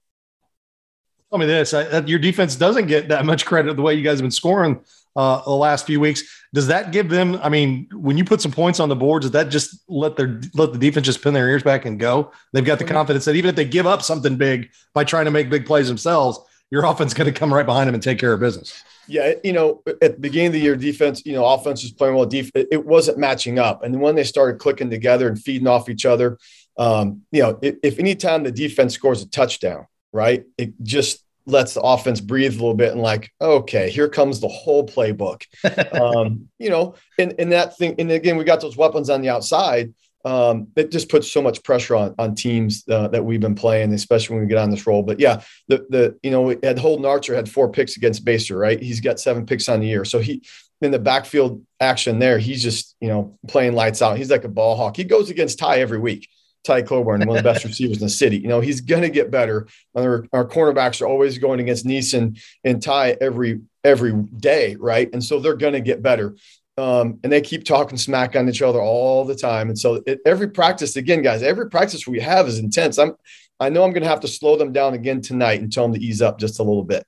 [1.30, 4.18] Tell me this: I, your defense doesn't get that much credit the way you guys
[4.18, 4.84] have been scoring
[5.16, 6.22] uh, the last few weeks.
[6.52, 7.38] Does that give them?
[7.42, 10.40] I mean, when you put some points on the board, does that just let their
[10.54, 12.32] let the defense just pin their ears back and go?
[12.52, 15.30] They've got the confidence that even if they give up something big by trying to
[15.30, 16.38] make big plays themselves,
[16.70, 18.82] your offense is going to come right behind them and take care of business.
[19.08, 22.14] Yeah, you know, at the beginning of the year, defense, you know, offense was playing
[22.14, 22.26] well.
[22.26, 26.06] Def- it wasn't matching up, and when they started clicking together and feeding off each
[26.06, 26.38] other,
[26.76, 31.24] um, you know, if, if any time the defense scores a touchdown, right, it just
[31.44, 35.42] lets the offense breathe a little bit and like, okay, here comes the whole playbook.
[36.00, 39.28] um, you know, and, and that thing, and again, we got those weapons on the
[39.28, 39.92] outside.
[40.24, 43.92] Um, it just puts so much pressure on on teams uh, that we've been playing,
[43.92, 45.02] especially when we get on this roll.
[45.02, 48.80] But yeah, the the you know, had Holden Archer had four picks against Basehor, right?
[48.80, 50.04] He's got seven picks on the year.
[50.04, 50.40] So he
[50.82, 54.18] in the backfield action there, he's just, you know, playing lights out.
[54.18, 54.96] He's like a ball hawk.
[54.96, 56.28] He goes against Ty every week.
[56.64, 58.38] Ty Coburn, one of the best receivers in the city.
[58.38, 59.66] You know, he's going to get better.
[59.96, 65.12] Our, our cornerbacks are always going against Neeson and Ty every every day, right?
[65.12, 66.36] And so they're going to get better.
[66.78, 69.68] Um, and they keep talking smack on each other all the time.
[69.68, 72.98] And so it, every practice, again, guys, every practice we have is intense.
[72.98, 73.14] I'm,
[73.60, 75.94] I know I'm going to have to slow them down again tonight and tell them
[75.94, 77.04] to ease up just a little bit.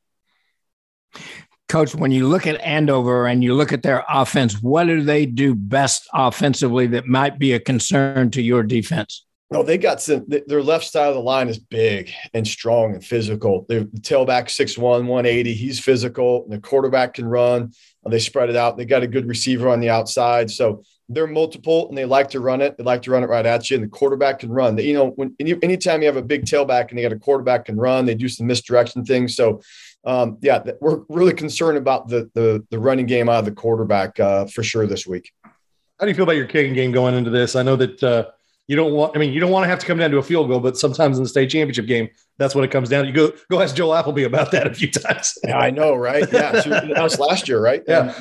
[1.69, 5.27] Coach, when you look at Andover and you look at their offense, what do they
[5.27, 9.25] do best offensively that might be a concern to your defense?
[9.51, 10.27] No, they got some.
[10.27, 13.67] Their left side of the line is big and strong and physical.
[13.69, 15.55] the tailback 6'1, 180.
[15.55, 16.47] He's physical.
[16.49, 17.73] The quarterback can run.
[18.09, 18.77] They spread it out.
[18.77, 20.51] They got a good receiver on the outside.
[20.51, 22.77] So they're multiple and they like to run it.
[22.77, 23.77] They like to run it right at you.
[23.77, 24.77] And the quarterback can run.
[24.79, 27.77] You know, when anytime you have a big tailback and they got a quarterback can
[27.77, 29.37] run, they do some misdirection things.
[29.37, 29.61] So
[30.07, 34.19] um, yeah, we're really concerned about the the, the running game out of the quarterback
[34.21, 35.33] uh, for sure this week.
[35.45, 37.55] How do you feel about your kicking game going into this?
[37.57, 38.31] I know that uh,
[38.67, 39.15] you don't want.
[39.15, 40.79] I mean, you don't want to have to come down to a field goal, but
[40.79, 43.05] sometimes in the state championship game, that's what it comes down.
[43.05, 43.11] to.
[43.11, 45.37] You go go ask Joel Applebee about that a few times.
[45.45, 46.27] yeah, I know, right?
[46.33, 47.83] Yeah, was last year, right?
[47.87, 48.15] Yeah,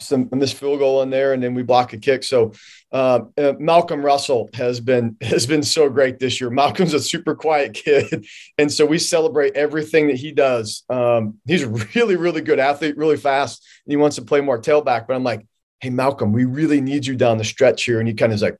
[0.00, 2.24] some this field goal in there, and then we block a kick.
[2.24, 2.52] So
[2.92, 6.48] uh, uh, Malcolm Russell has been has been so great this year.
[6.48, 8.26] Malcolm's a super quiet kid,
[8.58, 10.82] and so we celebrate everything that he does.
[10.88, 14.58] Um, he's a really really good athlete, really fast, and he wants to play more
[14.58, 15.06] tailback.
[15.06, 15.46] But I'm like,
[15.80, 18.42] hey Malcolm, we really need you down the stretch here, and he kind of is
[18.42, 18.56] like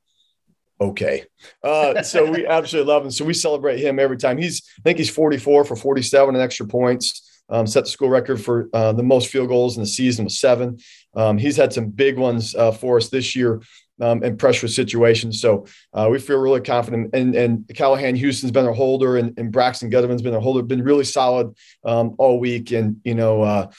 [0.79, 1.23] okay.
[1.63, 3.11] Uh, so we absolutely love him.
[3.11, 4.37] So we celebrate him every time.
[4.37, 7.25] He's, I think he's 44 for 47 and extra points.
[7.49, 10.33] Um, set the school record for uh, the most field goals in the season with
[10.33, 10.77] seven.
[11.15, 13.61] Um, he's had some big ones uh, for us this year
[13.99, 15.41] um, in pressure situations.
[15.41, 17.09] So uh, we feel really confident.
[17.13, 20.83] And, and Callahan Houston's been a holder, and, and Braxton Gutterman's been a holder, been
[20.83, 22.71] really solid um, all week.
[22.71, 23.41] And you know.
[23.41, 23.71] Uh,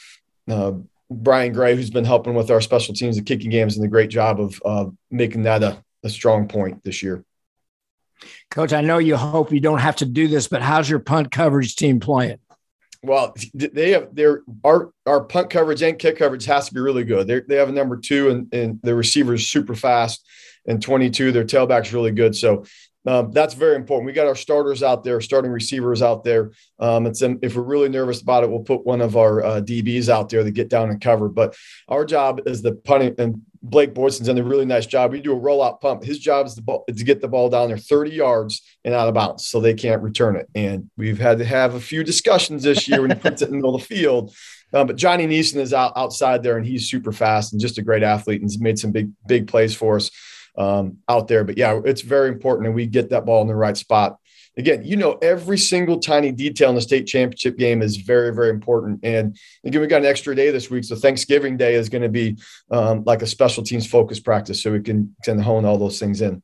[0.49, 0.73] uh,
[1.13, 4.11] Brian Gray, who's been helping with our special teams and kicking games, and a great
[4.11, 7.25] job of making that a, a strong point this year.
[8.51, 11.31] Coach, I know you hope you don't have to do this, but how's your punt
[11.31, 12.39] coverage team playing?
[13.03, 17.05] Well, they have their our our punt coverage and kick coverage has to be really
[17.05, 17.27] good.
[17.27, 20.27] They they have a number two and and the receivers super fast
[20.67, 21.33] and 22.
[21.33, 22.37] Their tailback's really good.
[22.37, 22.65] So
[23.07, 24.07] um, that's very important.
[24.07, 26.51] We got our starters out there, starting receivers out there.
[26.79, 30.11] Um, it's if we're really nervous about it, we'll put one of our uh, DBs
[30.11, 31.29] out there to get down and cover.
[31.29, 31.57] But
[31.89, 35.13] our job is the punting and Blake Boyson's done a really nice job.
[35.13, 36.03] We do a rollout pump.
[36.03, 39.47] His job is to, get the ball down there 30 yards and out of bounds
[39.47, 40.49] so they can't return it.
[40.55, 43.51] And we've had to have a few discussions this year when he puts it in
[43.53, 44.35] the middle of the field.
[44.73, 47.83] Um, but Johnny Neeson is out outside there and he's super fast and just a
[47.83, 50.11] great athlete and has made some big, big plays for us
[50.57, 51.45] um, out there.
[51.45, 54.17] But yeah, it's very important and we get that ball in the right spot
[54.57, 58.51] again, you know, every single tiny detail in the state championship game is very, very
[58.51, 59.01] important.
[59.03, 60.85] And again, we got an extra day this week.
[60.85, 62.37] So Thanksgiving Day is going to be
[62.71, 64.63] um, like a special teams focus practice.
[64.63, 66.43] So we can, can hone all those things in.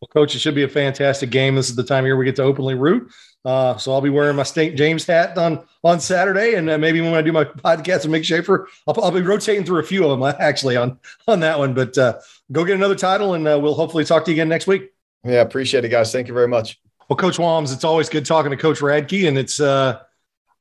[0.00, 1.54] Well, coach, it should be a fantastic game.
[1.54, 3.12] This is the time of year we get to openly root.
[3.44, 4.76] Uh, so I'll be wearing my St.
[4.76, 8.24] James hat on on Saturday, and uh, maybe when I do my podcast with Mick
[8.24, 11.58] Schaefer, I'll, I'll, be rotating through a few of them uh, actually on on that
[11.58, 11.72] one.
[11.74, 12.18] But uh,
[12.52, 14.90] go get another title, and uh, we'll hopefully talk to you again next week.
[15.24, 16.12] Yeah, appreciate it, guys.
[16.12, 16.80] Thank you very much.
[17.10, 19.98] Well, Coach Walms, it's always good talking to Coach Radke, and it's uh,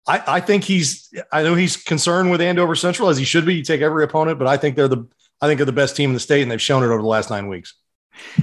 [0.07, 3.53] I, I think he's I know he's concerned with Andover Central as he should be.
[3.53, 5.07] You take every opponent, but I think they're the
[5.39, 7.07] I think they're the best team in the state, and they've shown it over the
[7.07, 7.75] last nine weeks.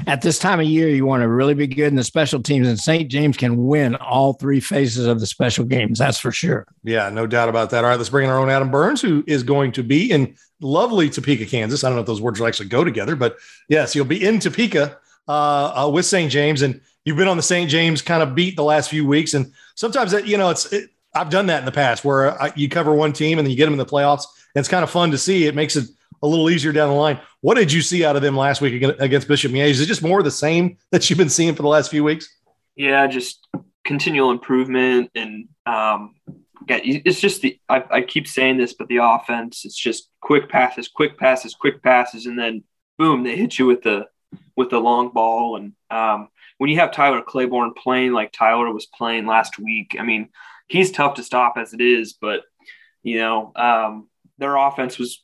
[0.07, 2.69] At this time of year, you want to really be good in the special teams,
[2.69, 3.11] and St.
[3.11, 5.99] James can win all three phases of the special games.
[5.99, 6.65] That's for sure.
[6.85, 7.83] Yeah, no doubt about that.
[7.83, 10.37] All right, let's bring in our own Adam Burns, who is going to be in
[10.61, 11.83] lovely Topeka, Kansas.
[11.83, 13.37] I don't know if those words will actually go together, but
[13.69, 16.31] yes, you'll be in Topeka uh, uh, with St.
[16.31, 16.63] James.
[16.63, 17.71] And you've been on the St.
[17.71, 20.91] James kind of beat the last few weeks, and sometimes that you know it's it,
[21.15, 23.57] I've done that in the past where I, you cover one team and then you
[23.57, 24.27] get them in the playoffs.
[24.55, 25.47] And it's kind of fun to see.
[25.47, 25.89] It makes it
[26.23, 27.19] a little easier down the line.
[27.41, 29.71] What did you see out of them last week against Bishop Miege?
[29.71, 32.05] Is it just more of the same that you've been seeing for the last few
[32.05, 32.29] weeks?
[32.75, 33.47] Yeah, just
[33.85, 36.17] continual improvement and um,
[36.69, 40.49] yeah, it's just the I, I keep saying this, but the offense it's just quick
[40.49, 42.65] passes, quick passes, quick passes, and then
[42.99, 44.07] boom, they hit you with the
[44.57, 46.29] with the long ball and um,
[46.59, 50.31] when you have Tyler Claiborne playing like Tyler was playing last week, I mean,
[50.69, 52.43] he's tough to stop as it is, but
[53.03, 55.23] you know, um, their offense was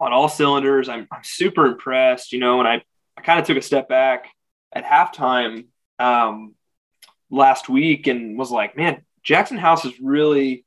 [0.00, 0.88] on all cylinders.
[0.88, 2.82] I'm, I'm super impressed, you know, and I,
[3.16, 4.26] I kind of took a step back
[4.72, 5.66] at halftime
[5.98, 6.54] um,
[7.30, 10.64] last week and was like, man, Jackson House has really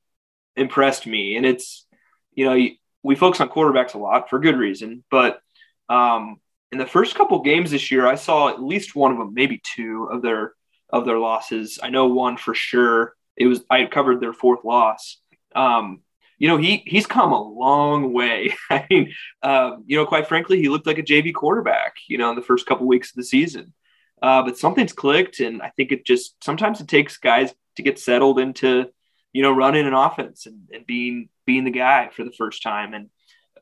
[0.56, 1.36] impressed me.
[1.36, 1.86] And it's,
[2.34, 2.68] you know,
[3.04, 5.42] we focus on quarterbacks a lot for good reason, but
[5.90, 6.40] um,
[6.72, 9.62] in the first couple games this year, I saw at least one of them, maybe
[9.64, 10.54] two of their
[10.90, 11.80] of their losses.
[11.82, 13.16] I know one for sure.
[13.36, 15.18] It was I covered their fourth loss.
[15.56, 16.02] Um,
[16.38, 18.56] you know, he he's come a long way.
[18.70, 21.96] I mean, uh, you know, quite frankly, he looked like a JV quarterback.
[22.08, 23.74] You know, in the first couple weeks of the season,
[24.22, 28.00] uh, but something's clicked, and I think it just sometimes it takes guys to get
[28.00, 28.90] settled into,
[29.34, 32.94] you know, running an offense and, and being being the guy for the first time.
[32.94, 33.10] And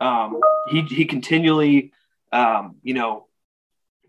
[0.01, 0.39] um,
[0.71, 1.91] he he continually,
[2.31, 3.27] um, you know,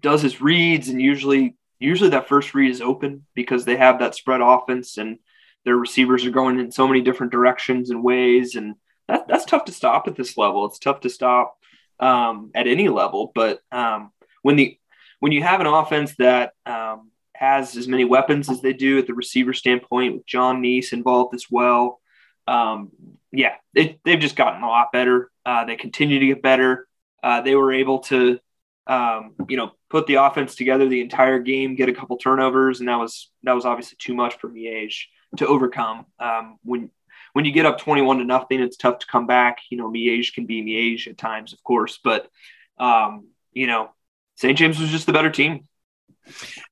[0.01, 4.14] does his reads, and usually usually that first read is open because they have that
[4.14, 5.19] spread offense and
[5.64, 8.77] their receivers are going in so many different directions and ways, and
[9.09, 10.64] that, that's tough to stop at this level.
[10.67, 11.57] It's tough to stop
[11.99, 14.12] um, at any level, but um,
[14.43, 14.79] when the
[15.19, 19.07] when you have an offense that um, has as many weapons as they do at
[19.07, 22.01] the receiver standpoint, with john Niese involved as well,
[22.47, 22.91] um,
[23.33, 25.31] yeah, it, they've just gotten a lot better.
[25.45, 26.86] Uh, they continue to get better.
[27.27, 28.39] Uh, they were able to,
[28.87, 32.89] um, you know, put the offense together the entire game, get a couple turnovers, and
[32.89, 35.07] that was that was obviously too much for Miege
[35.37, 36.07] to overcome.
[36.20, 36.89] Um, when
[37.33, 39.59] when you get up 21 to nothing, it's tough to come back.
[39.70, 42.31] You know, Miege can be Miege at times, of course, but
[42.79, 43.91] um, you know,
[44.37, 44.57] St.
[44.57, 45.66] James was just the better team.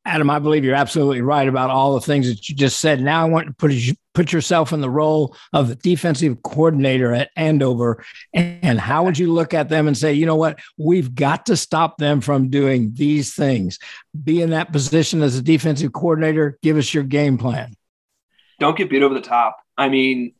[0.04, 3.00] Adam, I believe you're absolutely right about all the things that you just said.
[3.00, 3.72] Now I want to put
[4.14, 9.32] put yourself in the role of the defensive coordinator at Andover, and how would you
[9.32, 12.92] look at them and say, you know what, we've got to stop them from doing
[12.94, 13.78] these things.
[14.22, 16.58] Be in that position as a defensive coordinator.
[16.62, 17.74] Give us your game plan
[18.58, 19.58] don't get beat over the top.
[19.76, 20.34] I mean,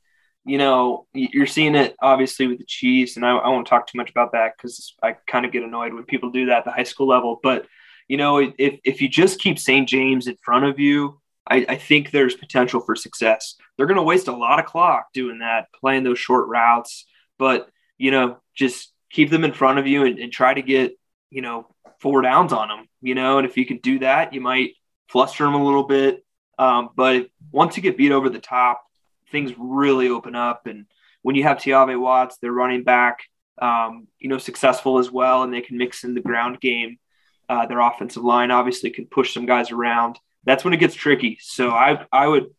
[0.45, 3.99] you know, you're seeing it obviously with the Chiefs, and I, I won't talk too
[3.99, 6.71] much about that because I kind of get annoyed when people do that at the
[6.71, 7.41] high school level.
[7.43, 7.67] But
[8.09, 9.89] you know, if if you just keep St.
[9.89, 13.57] James in front of you, I, I think there's potential for success.
[13.77, 17.07] They're going to waste a lot of clock doing that, playing those short routes,
[17.39, 20.99] but you know, just keep them in front of you and, and try to get
[21.31, 21.67] you know
[22.01, 22.89] four downs on them.
[23.01, 24.75] You know, and if you can do that, you might
[25.09, 26.25] fluster them a little bit
[26.59, 28.85] um, but once you get beat over the top,
[29.31, 30.67] things really open up.
[30.67, 30.87] And
[31.23, 33.21] when you have Tiave Watts, they're running back,
[33.61, 36.99] um, you know, successful as well, and they can mix in the ground game.
[37.49, 40.19] Uh, their offensive line obviously can push some guys around.
[40.45, 41.39] That's when it gets tricky.
[41.41, 42.55] So I, I would,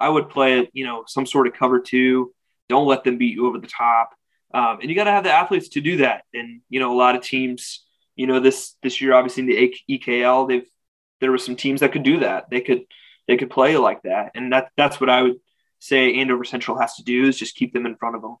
[0.00, 2.32] I would play you know, some sort of cover two.
[2.68, 4.10] Don't let them beat you over the top.
[4.52, 6.24] Um, and you got to have the athletes to do that.
[6.32, 9.74] And you know, a lot of teams, you know, this this year, obviously in the
[9.90, 10.66] EKL, they've
[11.20, 12.50] there were some teams that could do that.
[12.50, 12.84] They could
[13.26, 14.32] they could play like that.
[14.34, 15.36] And that that's what I would
[15.80, 18.36] say Andover Central has to do is just keep them in front of them.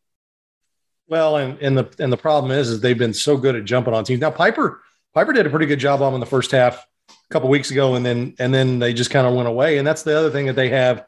[1.08, 3.92] Well, and and the and the problem is is they've been so good at jumping
[3.92, 4.20] on teams.
[4.20, 4.80] Now Piper
[5.14, 7.70] Piper did a pretty good job on them in the first half a couple weeks
[7.70, 9.78] ago, and then and then they just kind of went away.
[9.78, 11.06] And that's the other thing that they have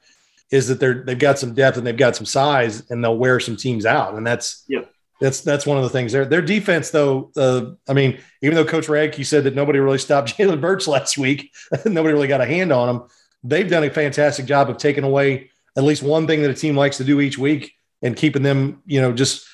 [0.51, 3.41] is that they're they've got some depth and they've got some size, and they'll wear
[3.41, 4.15] some teams out.
[4.15, 4.83] And that's yeah.
[5.19, 6.13] That's that's one of the things.
[6.13, 7.31] Their their defense, though.
[7.35, 11.17] Uh, I mean, even though Coach Radke said that nobody really stopped Jalen Burch last
[11.17, 11.55] week,
[11.87, 13.03] nobody really got a hand on him
[13.49, 16.77] they've done a fantastic job of taking away at least one thing that a team
[16.77, 19.47] likes to do each week and keeping them, you know, just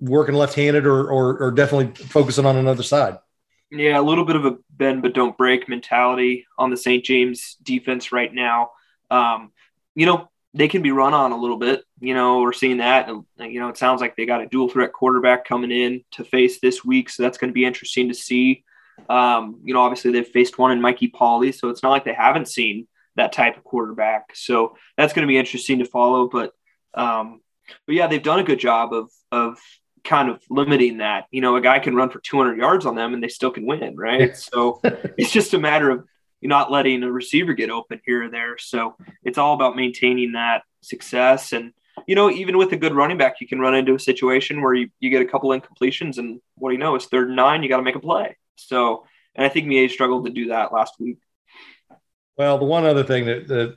[0.00, 3.18] working left-handed or, or, or definitely focusing on another side.
[3.70, 7.04] Yeah, a little bit of a bend but don't break mentality on the St.
[7.04, 8.70] James defense right now.
[9.10, 9.52] Um,
[9.94, 11.84] you know, they can be run on a little bit.
[12.00, 13.08] You know, we're seeing that.
[13.08, 16.58] You know, it sounds like they got a dual threat quarterback coming in to face
[16.60, 17.08] this week.
[17.10, 18.64] So that's going to be interesting to see.
[19.08, 21.54] Um, you know, obviously they've faced one in Mikey Pauly.
[21.54, 24.34] So it's not like they haven't seen that type of quarterback.
[24.34, 26.28] So that's going to be interesting to follow.
[26.28, 26.52] But
[26.94, 27.40] um,
[27.86, 29.58] but yeah, they've done a good job of of
[30.04, 31.26] kind of limiting that.
[31.30, 33.66] You know, a guy can run for 200 yards on them and they still can
[33.66, 34.36] win, right?
[34.36, 36.06] so it's just a matter of
[36.42, 38.56] not letting a receiver get open here or there.
[38.58, 41.52] So it's all about maintaining that success.
[41.52, 41.72] And
[42.06, 44.74] you know, even with a good running back, you can run into a situation where
[44.74, 46.94] you, you get a couple incompletions and what do you know?
[46.94, 48.36] It's third and nine, you got to make a play.
[48.56, 51.18] So, and I think Miege struggled to do that last week.
[52.36, 53.76] Well, the one other thing that, that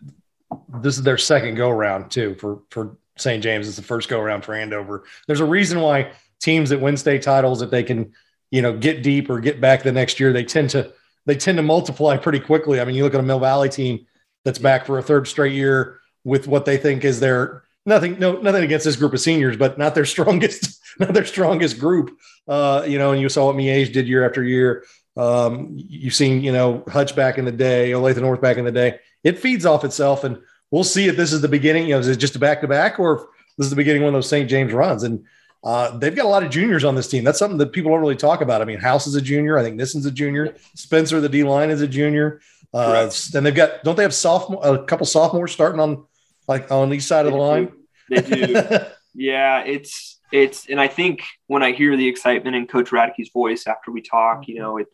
[0.82, 3.44] this is their second go around too for for St.
[3.44, 3.68] James.
[3.68, 5.04] It's the first go around for Andover.
[5.28, 8.14] There's a reason why teams that win state titles, if they can,
[8.52, 10.92] you know, get deep or get back the next year, they tend to
[11.26, 12.82] they tend to multiply pretty quickly.
[12.82, 14.06] I mean, you look at a Mill Valley team
[14.44, 18.34] that's back for a third straight year with what they think is their nothing no
[18.34, 22.18] nothing against this group of seniors, but not their strongest not their strongest group.
[22.48, 24.84] Uh, you know, and you saw what Miege did year after year.
[25.16, 28.72] Um, you've seen, you know, Hutch back in the day, Olathe North back in the
[28.72, 29.00] day.
[29.24, 30.40] It feeds off itself, and
[30.74, 31.84] we'll see if this is the beginning.
[31.84, 33.22] You know, is it just a back to back, or if
[33.58, 34.50] this is the beginning of one of those St.
[34.50, 35.04] James runs?
[35.04, 35.24] And
[35.64, 37.24] uh, they've got a lot of juniors on this team.
[37.24, 38.62] That's something that people don't really talk about.
[38.62, 39.58] I mean, House is a junior.
[39.58, 40.56] I think Nissen's a junior.
[40.74, 42.42] Spencer, the D line, is a junior.
[42.74, 46.06] Uh, and they've got don't they have sophomore a couple sophomores starting on
[46.48, 47.72] like on each side they of the line?
[48.10, 48.62] They do.
[49.16, 53.68] Yeah, it's it's, and I think when I hear the excitement in Coach Radke's voice
[53.68, 54.88] after we talk, you know, it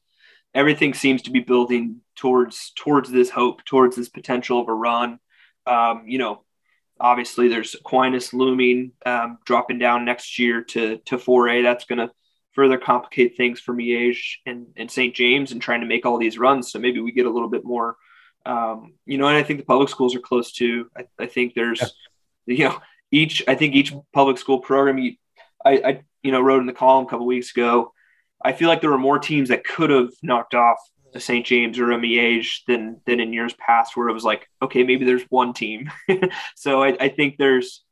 [0.54, 5.20] everything seems to be building towards towards this hope, towards this potential of a run.
[5.66, 6.44] Um, you know,
[7.00, 11.64] obviously there's Aquinas looming, um, dropping down next year to to 4A.
[11.64, 12.12] That's going to
[12.54, 15.16] further complicate things for Miege and, and St.
[15.16, 16.72] James and trying to make all these runs.
[16.72, 17.96] So maybe we get a little bit more,
[18.46, 20.90] um, you know, and I think the public schools are close too.
[20.98, 21.80] I, I think there's,
[22.46, 22.56] yeah.
[22.58, 22.82] you know,
[23.12, 25.14] each, I think each public school program, you,
[25.66, 27.94] I, I, you know, wrote in the column a couple weeks ago,
[28.44, 30.78] I feel like there were more teams that could have knocked off
[31.14, 31.46] a St.
[31.46, 35.06] James or a Miege than, than in years past where it was like, okay, maybe
[35.06, 35.92] there's one team.
[36.56, 37.84] so I, I think there's,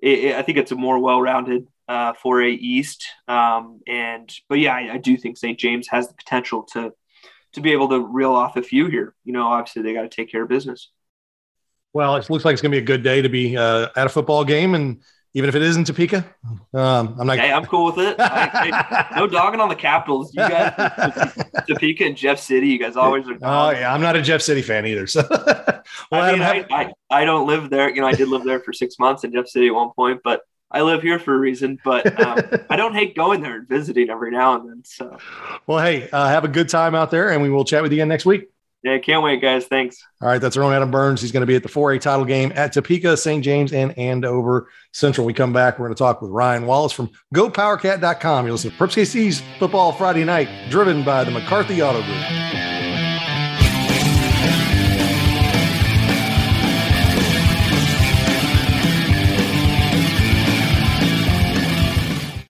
[0.00, 3.06] it, I think it's a more well-rounded uh, 4A East.
[3.28, 5.58] Um, and but yeah, I, I do think St.
[5.58, 6.92] James has the potential to
[7.52, 9.14] to be able to reel off a few here.
[9.24, 10.90] You know, obviously they got to take care of business.
[11.94, 14.06] Well, it looks like it's going to be a good day to be uh, at
[14.06, 15.02] a football game, and
[15.34, 16.24] even if it isn't Topeka,
[16.74, 17.38] um, I'm not.
[17.38, 18.16] Hey, I'm cool with it.
[18.18, 20.34] I, no dogging on the Capitals.
[20.34, 21.32] You guys,
[21.68, 22.68] Topeka and Jeff City.
[22.68, 23.38] You guys always are.
[23.42, 25.06] Oh yeah, I'm not a Jeff City fan either.
[25.06, 25.26] So,
[26.10, 27.88] well, I mean, I, I, I don't live there.
[27.90, 30.20] You know, I did live there for six months in Jeff City at one point,
[30.24, 32.38] but I live here for a reason, but um,
[32.70, 34.82] I don't hate going there and visiting every now and then.
[34.84, 35.16] So,
[35.66, 37.98] well, hey, uh, have a good time out there, and we will chat with you
[37.98, 38.48] again next week.
[38.86, 39.66] Yeah, can't wait, guys.
[39.66, 40.00] Thanks.
[40.22, 41.20] All right, that's our own Adam Burns.
[41.20, 43.42] He's going to be at the 4A title game at Topeka, St.
[43.42, 45.24] James, and Andover Central.
[45.24, 48.46] When we come back, we're going to talk with Ryan Wallace from GoPowerCat.com.
[48.46, 52.75] You'll listen to Preps KC's Football Friday Night, driven by the McCarthy Auto Group.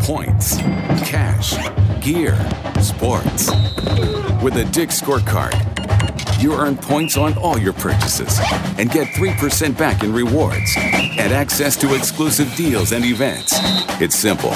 [0.00, 0.56] Points,
[1.04, 1.56] cash,
[2.00, 2.34] gear,
[2.80, 3.50] sports.
[4.42, 5.52] With a Dick scorecard,
[6.42, 8.38] you earn points on all your purchases
[8.78, 13.52] and get 3% back in rewards and access to exclusive deals and events.
[14.00, 14.50] It's simple.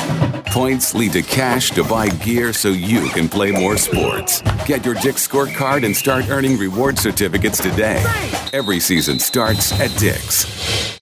[0.47, 4.43] Points lead to cash to buy gear so you can play more sports.
[4.67, 8.03] Get your Dick scorecard and start earning reward certificates today.
[8.53, 10.99] Every season starts at Dick's.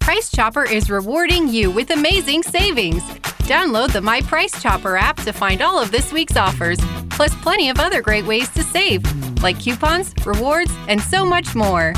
[0.00, 3.02] Price Chopper is rewarding you with amazing savings.
[3.44, 7.68] Download the My Price Chopper app to find all of this week's offers, plus plenty
[7.68, 9.02] of other great ways to save,
[9.42, 11.94] like coupons, rewards, and so much more.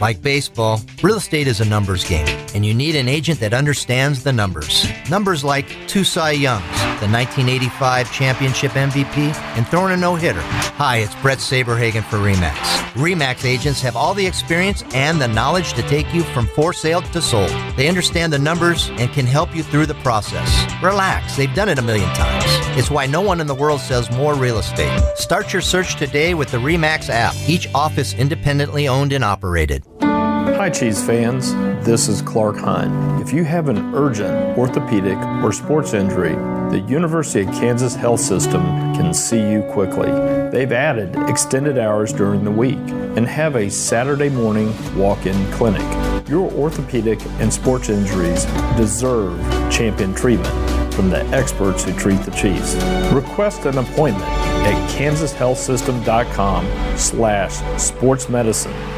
[0.00, 4.22] Like baseball, real estate is a numbers game, and you need an agent that understands
[4.22, 4.86] the numbers.
[5.10, 6.64] Numbers like two Cy Youngs,
[7.00, 10.42] the 1985 championship MVP, and throwing a no hitter.
[10.78, 12.78] Hi, it's Bret Saberhagen for REMAX.
[12.94, 17.02] REMAX agents have all the experience and the knowledge to take you from for sale
[17.02, 17.50] to sold.
[17.76, 20.50] They understand the numbers and can help you through the process.
[20.82, 22.44] Relax, they've done it a million times.
[22.76, 25.00] It's why no one in the world sells more real estate.
[25.16, 29.84] Start your search today with the REMAX app, each office independently owned and operated.
[30.00, 31.54] Hi, Chiefs fans.
[31.86, 33.22] This is Clark Hunt.
[33.22, 36.34] If you have an urgent orthopedic or sports injury,
[36.70, 38.62] the University of Kansas Health System
[38.94, 40.10] can see you quickly.
[40.50, 42.76] They've added extended hours during the week
[43.16, 45.82] and have a Saturday morning walk in clinic.
[46.28, 48.44] Your orthopedic and sports injuries
[48.76, 49.40] deserve
[49.70, 50.54] champion treatment
[50.92, 52.74] from the experts who treat the Chiefs.
[53.14, 56.66] Request an appointment at kansashealthsystem.com
[56.98, 58.97] slash sportsmedicine.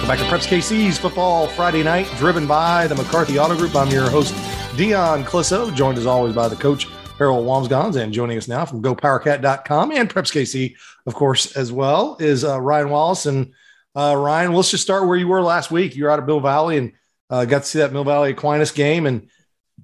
[0.00, 3.76] Welcome back to Preps KC's Football Friday Night, driven by the McCarthy Auto Group.
[3.76, 4.34] I'm your host,
[4.76, 6.88] Dion Clisso, joined as always by the coach,
[7.18, 10.74] Harold Wamsgans, and joining us now from GoPowerCat.com and Preps KC,
[11.06, 13.26] of course, as well, is uh, Ryan Wallace.
[13.26, 13.52] And
[13.94, 15.94] uh, Ryan, let's just start where you were last week.
[15.94, 16.92] You're out of Mill Valley, and
[17.28, 19.28] Uh, got to see that Mill Valley Aquinas game and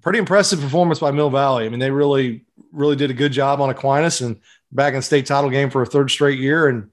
[0.00, 1.66] pretty impressive performance by Mill Valley.
[1.66, 4.40] I mean, they really, really did a good job on Aquinas and
[4.72, 6.68] back in the state title game for a third straight year.
[6.68, 6.90] And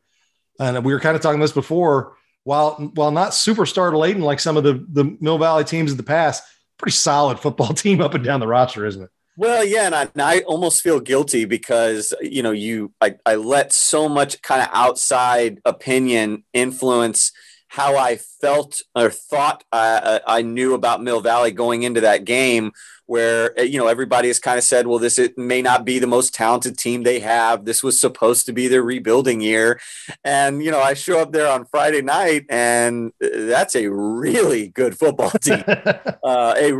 [0.59, 2.17] and we were kind of talking this before.
[2.43, 6.03] While while not superstar laden like some of the the Mill Valley teams in the
[6.03, 6.43] past,
[6.77, 9.09] pretty solid football team up and down the roster, isn't it?
[9.35, 13.35] Well, yeah, and I, and I, almost feel guilty because you know you I, I
[13.35, 17.31] let so much kind of outside opinion influence
[17.73, 22.71] how I felt or thought I, I knew about Mill Valley going into that game,
[23.07, 26.05] where you know everybody has kind of said, well, this it may not be the
[26.05, 27.65] most talented team they have.
[27.65, 29.81] This was supposed to be their rebuilding year,
[30.23, 34.95] and you know I show up there on Friday night, and that's a really good
[34.95, 35.63] football team.
[35.67, 36.73] uh, a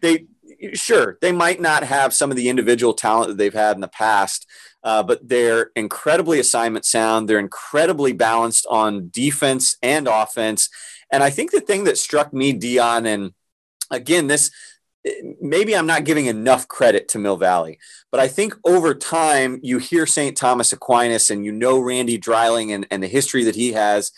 [0.00, 0.26] they
[0.74, 3.88] sure they might not have some of the individual talent that they've had in the
[3.88, 4.46] past
[4.84, 7.28] uh, but they're incredibly assignment sound.
[7.28, 10.68] They're incredibly balanced on defense and offense.
[11.10, 13.32] And i think the thing that struck me dion and
[13.90, 14.50] again this
[15.40, 17.78] maybe i'm not giving enough credit to mill valley
[18.10, 22.72] but i think over time you hear st thomas aquinas and you know randy Dreiling
[22.72, 24.10] and, and the history that he has.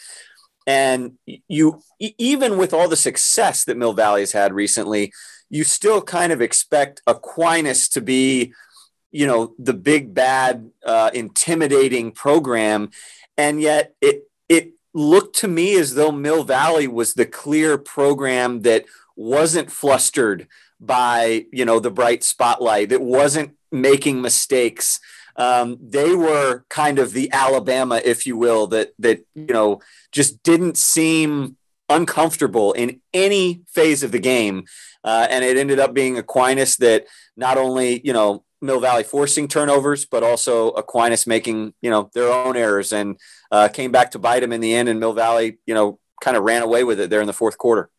[0.67, 5.13] And you even with all the success that mill valley has had recently
[5.51, 8.53] you still kind of expect Aquinas to be,
[9.11, 12.91] you know, the big bad, uh, intimidating program,
[13.37, 18.63] and yet it it looked to me as though Mill Valley was the clear program
[18.63, 18.85] that
[19.17, 20.47] wasn't flustered
[20.81, 22.91] by you know the bright spotlight.
[22.91, 25.01] that wasn't making mistakes.
[25.37, 29.81] Um, they were kind of the Alabama, if you will, that that you know
[30.13, 31.57] just didn't seem
[31.89, 34.65] uncomfortable in any phase of the game.
[35.05, 37.07] Uh, and it ended up being Aquinas that
[37.37, 42.33] not only, you know, Mill Valley forcing turnovers, but also Aquinas making, you know, their
[42.33, 43.17] own errors and
[43.51, 44.89] uh, came back to bite them in the end.
[44.89, 47.59] And Mill Valley, you know, kind of ran away with it there in the fourth
[47.59, 47.91] quarter.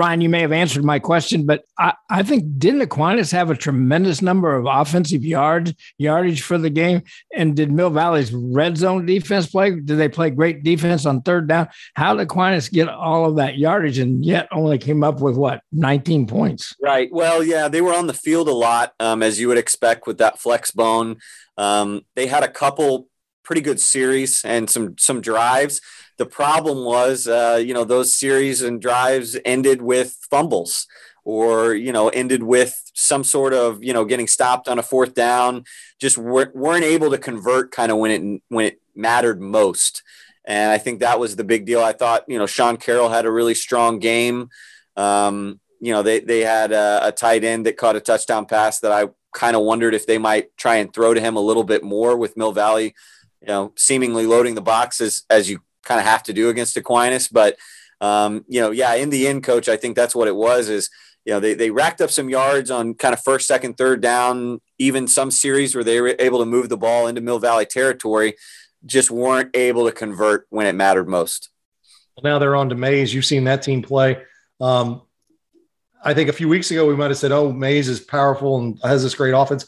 [0.00, 3.54] Ryan, you may have answered my question, but I, I think didn't Aquinas have a
[3.54, 7.02] tremendous number of offensive yards yardage for the game?
[7.36, 9.72] And did Mill Valley's red zone defense play?
[9.72, 11.68] Did they play great defense on third down?
[11.96, 15.60] How did Aquinas get all of that yardage and yet only came up with what
[15.72, 16.74] 19 points?
[16.80, 17.10] Right.
[17.12, 20.16] Well, yeah, they were on the field a lot, um, as you would expect with
[20.16, 21.18] that flex bone.
[21.58, 23.08] Um, they had a couple
[23.44, 25.82] pretty good series and some some drives
[26.20, 30.86] the problem was, uh, you know, those series and drives ended with fumbles
[31.24, 35.14] or, you know, ended with some sort of, you know, getting stopped on a fourth
[35.14, 35.64] down,
[35.98, 40.02] just weren't able to convert kind of when it, when it mattered most.
[40.44, 41.82] And I think that was the big deal.
[41.82, 44.50] I thought, you know, Sean Carroll had a really strong game.
[44.98, 48.80] Um, you know, they, they had a, a tight end that caught a touchdown pass
[48.80, 51.64] that I kind of wondered if they might try and throw to him a little
[51.64, 52.94] bit more with Mill Valley,
[53.40, 57.28] you know, seemingly loading the boxes as you kind of have to do against Aquinas.
[57.28, 57.56] But
[58.00, 60.68] um, you know, yeah, in the end, coach, I think that's what it was.
[60.68, 60.90] Is
[61.24, 64.60] you know they they racked up some yards on kind of first, second, third down,
[64.78, 68.34] even some series where they were able to move the ball into Mill Valley territory,
[68.86, 71.50] just weren't able to convert when it mattered most.
[72.16, 73.14] Well, now they're on to Maize.
[73.14, 74.22] You've seen that team play.
[74.60, 75.02] Um,
[76.02, 78.78] I think a few weeks ago we might have said, "Oh, Maize is powerful and
[78.82, 79.66] has this great offense."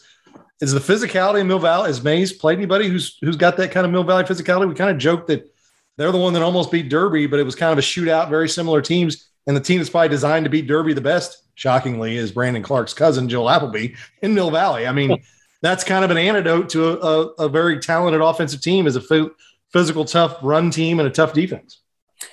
[0.63, 1.89] Is the physicality in Mill Valley?
[1.89, 4.69] Has Maize played anybody who's who's got that kind of Mill Valley physicality?
[4.69, 5.52] We kind of joked that
[5.97, 8.49] they're the one that almost beat Derby, but it was kind of a shootout, very
[8.49, 9.29] similar teams.
[9.47, 12.95] And the team that's probably designed to beat Derby the best, shockingly, is Brandon Clark's
[12.95, 14.87] cousin, Joel Applebee, in Mill Valley.
[14.87, 15.23] I mean,
[15.63, 19.31] that's kind of an antidote to a, a, a very talented offensive team as a
[19.73, 21.81] physical, tough run team and a tough defense.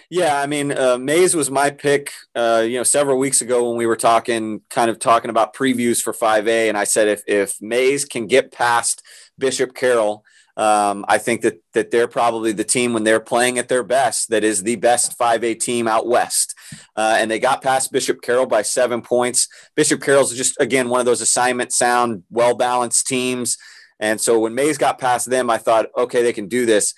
[0.09, 3.77] Yeah, I mean, uh, Maize was my pick, uh, you know, several weeks ago when
[3.77, 7.61] we were talking, kind of talking about previews for 5A, and I said if if
[7.61, 9.03] Maize can get past
[9.37, 10.23] Bishop Carroll,
[10.59, 14.29] um, I think that that they're probably the team when they're playing at their best
[14.29, 16.53] that is the best 5A team out west.
[16.97, 19.47] Uh, and they got past Bishop Carroll by seven points.
[19.77, 23.57] Bishop Carroll's just again one of those assignment sound, well balanced teams.
[24.01, 26.93] And so when Maize got past them, I thought, okay, they can do this.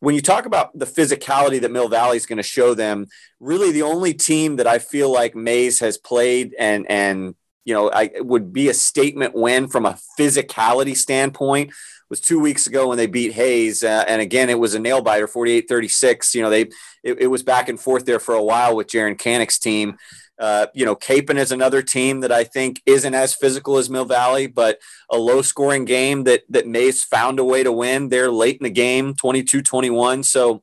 [0.00, 3.06] When you talk about the physicality that Mill Valley is going to show them,
[3.40, 7.90] really the only team that I feel like Maize has played and and you know
[7.90, 11.72] I would be a statement win from a physicality standpoint
[12.12, 15.00] was two weeks ago when they beat Hays, Uh, and again, it was a nail
[15.00, 16.34] biter, 48 36.
[16.34, 16.68] You know, they,
[17.02, 19.96] it, it, was back and forth there for a while with Jaron Canick's team.
[20.38, 24.04] Uh, you know, Kapaun is another team that I think isn't as physical as Mill
[24.04, 24.78] Valley, but
[25.10, 28.10] a low scoring game that, that Maize found a way to win.
[28.10, 30.22] They're late in the game, 22 21.
[30.22, 30.62] So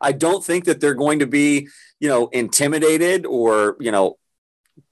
[0.00, 1.68] I don't think that they're going to be,
[2.00, 4.18] you know, intimidated or, you know,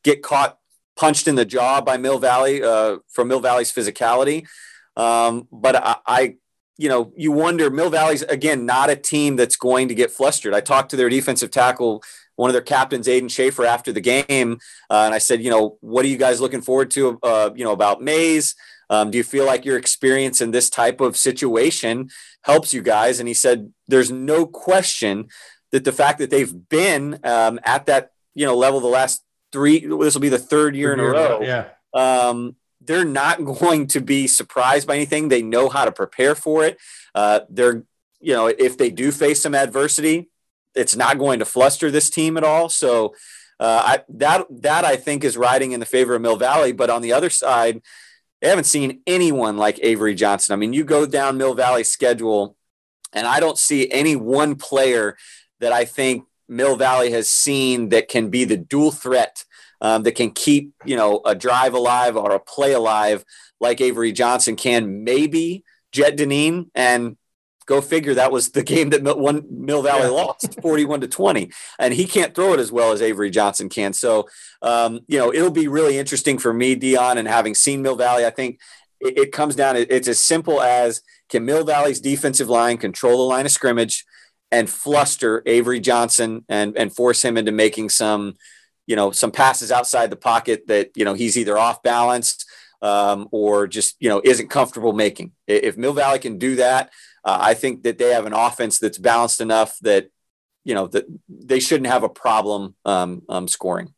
[0.05, 0.57] get caught
[0.95, 4.47] punched in the jaw by Mill Valley uh, from Mill Valley's physicality.
[4.99, 6.37] Um, but I, I,
[6.77, 10.55] you know, you wonder Mill Valley's again not a team that's going to get flustered.
[10.55, 12.03] I talked to their defensive tackle
[12.37, 15.77] one of their captains, Aiden Schaefer, after the game, uh, and I said, you know,
[15.81, 17.19] what are you guys looking forward to?
[17.21, 18.55] Uh, you know, about Maize.
[18.91, 22.11] Um, do you feel like your experience in this type of situation
[22.43, 23.19] helps you guys?
[23.19, 25.27] And he said, there's no question
[25.73, 29.81] that the fact that they've been um, at that you know level the last three.
[29.81, 31.41] This will be the third year in a row.
[31.43, 31.71] Yeah.
[31.93, 32.55] Um,
[32.89, 35.29] they're not going to be surprised by anything.
[35.29, 36.79] They know how to prepare for it.
[37.15, 37.85] Uh, they're,
[38.21, 40.29] you know, if they do face some adversity,
[40.75, 42.69] it's not going to fluster this team at all.
[42.69, 43.15] So
[43.61, 46.73] uh, I, that that I think is riding in the favor of Mill Valley.
[46.73, 47.81] But on the other side,
[48.41, 50.53] they haven't seen anyone like Avery Johnson.
[50.53, 52.57] I mean, you go down Mill Valley's schedule,
[53.13, 55.17] and I don't see any one player
[55.61, 59.45] that I think Mill Valley has seen that can be the dual threat
[59.81, 63.25] um, that can keep you know a drive alive or a play alive
[63.61, 65.05] like Avery Johnson can.
[65.05, 67.17] Maybe Jet Deneen and
[67.69, 70.25] go figure that was the game that one Mill Valley yeah.
[70.25, 73.93] lost 41 to 20 and he can't throw it as well as Avery Johnson can.
[73.93, 74.29] So,
[74.63, 78.27] um, you know, it'll be really interesting for me, Dion, and having seen Mill Valley,
[78.27, 78.59] I think
[79.01, 83.35] it, it comes down, it's as simple as can Mill Valley's defensive line control the
[83.35, 84.05] line of scrimmage
[84.51, 88.35] and fluster Avery Johnson and, and force him into making some,
[88.89, 92.47] you know, some passes outside the pocket that, you know, he's either off balance
[92.81, 95.33] um, or just, you know, isn't comfortable making.
[95.47, 96.91] If Mill Valley can do that,
[97.23, 100.11] uh, I think that they have an offense that's balanced enough that,
[100.65, 103.93] you know, that they shouldn't have a problem um, um, scoring.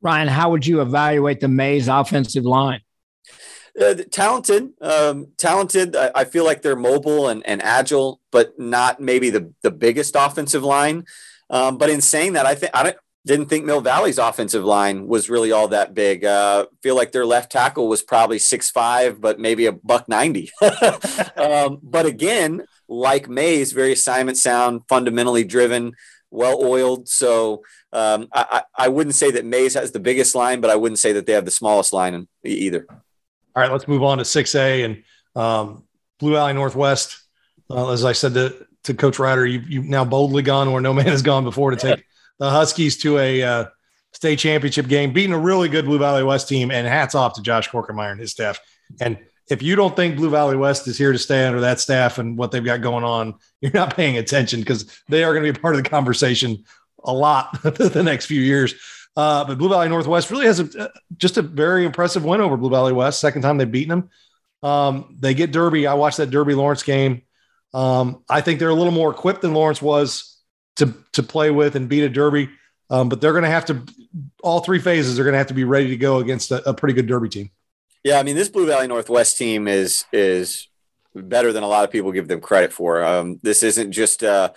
[0.00, 2.80] Ryan, how would you evaluate the Maize offensive line?
[3.78, 5.94] Uh, talented, um, talented.
[5.94, 10.14] I, I, feel like they're mobile and, and agile, but not maybe the, the biggest
[10.18, 11.04] offensive line.
[11.48, 12.94] Um, but in saying that, I think I
[13.24, 16.24] didn't think Mill Valley's offensive line was really all that big.
[16.24, 20.50] Uh, feel like their left tackle was probably six five, but maybe a buck ninety.
[21.36, 25.92] um, but again, like Maize, very assignment sound, fundamentally driven,
[26.30, 27.08] well oiled.
[27.08, 27.62] So
[27.92, 31.12] um, I, I wouldn't say that Maize has the biggest line, but I wouldn't say
[31.12, 32.86] that they have the smallest line either.
[32.88, 35.04] All right, let's move on to 6A and
[35.36, 35.84] um,
[36.18, 37.22] Blue Valley Northwest.
[37.70, 40.92] Uh, as I said to, to Coach Ryder, you, you've now boldly gone where no
[40.92, 42.04] man has gone before to take
[42.38, 43.64] the Huskies to a uh,
[44.12, 46.70] state championship game, beating a really good Blue Valley West team.
[46.70, 48.60] And hats off to Josh Corkermeyer and his staff.
[49.00, 49.18] And
[49.50, 52.38] if you don't think Blue Valley West is here to stay under that staff and
[52.38, 55.58] what they've got going on, you're not paying attention because they are going to be
[55.58, 56.64] part of the conversation
[57.04, 58.74] a lot the next few years.
[59.16, 62.70] Uh, but Blue Valley Northwest really has a, just a very impressive win over Blue
[62.70, 63.20] Valley West.
[63.20, 64.10] Second time they've beaten them.
[64.62, 65.86] Um, they get Derby.
[65.86, 67.22] I watched that Derby Lawrence game.
[67.74, 70.31] Um, I think they're a little more equipped than Lawrence was
[70.76, 72.48] to to play with and beat a Derby.
[72.90, 73.82] Um, but they're going to have to
[74.42, 76.74] all three phases are going to have to be ready to go against a, a
[76.74, 77.50] pretty good Derby team.
[78.04, 80.68] Yeah, I mean this Blue Valley Northwest team is is
[81.14, 83.04] better than a lot of people give them credit for.
[83.04, 84.50] Um, this isn't just uh,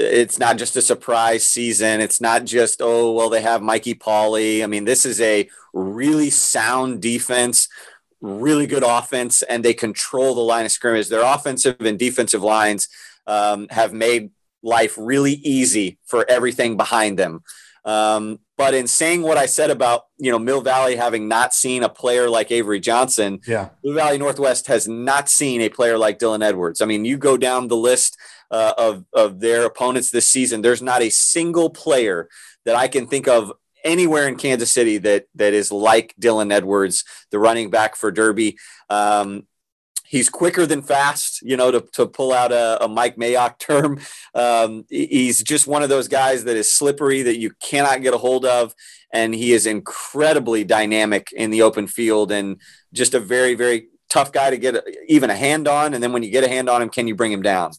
[0.00, 2.00] it's not just a surprise season.
[2.00, 4.62] It's not just, oh, well, they have Mikey Pauly.
[4.62, 7.68] I mean, this is a really sound defense,
[8.20, 11.08] really good offense, and they control the line of scrimmage.
[11.08, 12.88] Their offensive and defensive lines
[13.26, 14.30] um, have made
[14.62, 17.42] life really easy for everything behind them.
[17.84, 21.82] Um, but in saying what I said about you know Mill Valley having not seen
[21.82, 26.18] a player like Avery Johnson, yeah, Mill Valley Northwest has not seen a player like
[26.18, 26.82] Dylan Edwards.
[26.82, 28.18] I mean, you go down the list
[28.50, 30.60] uh, of of their opponents this season.
[30.60, 32.28] There's not a single player
[32.66, 33.50] that I can think of
[33.82, 38.58] anywhere in Kansas City that that is like Dylan Edwards, the running back for Derby.
[38.90, 39.46] Um,
[40.10, 43.98] he's quicker than fast, you know, to, to pull out a, a Mike Mayock term.
[44.32, 48.18] Um, he's just one of those guys that is slippery that you cannot get a
[48.18, 48.72] hold of.
[49.12, 52.60] And he is incredibly dynamic in the open field and
[52.92, 55.94] just a very, very tough guy to get even a hand on.
[55.94, 57.72] And then when you get a hand on him, can you bring him down?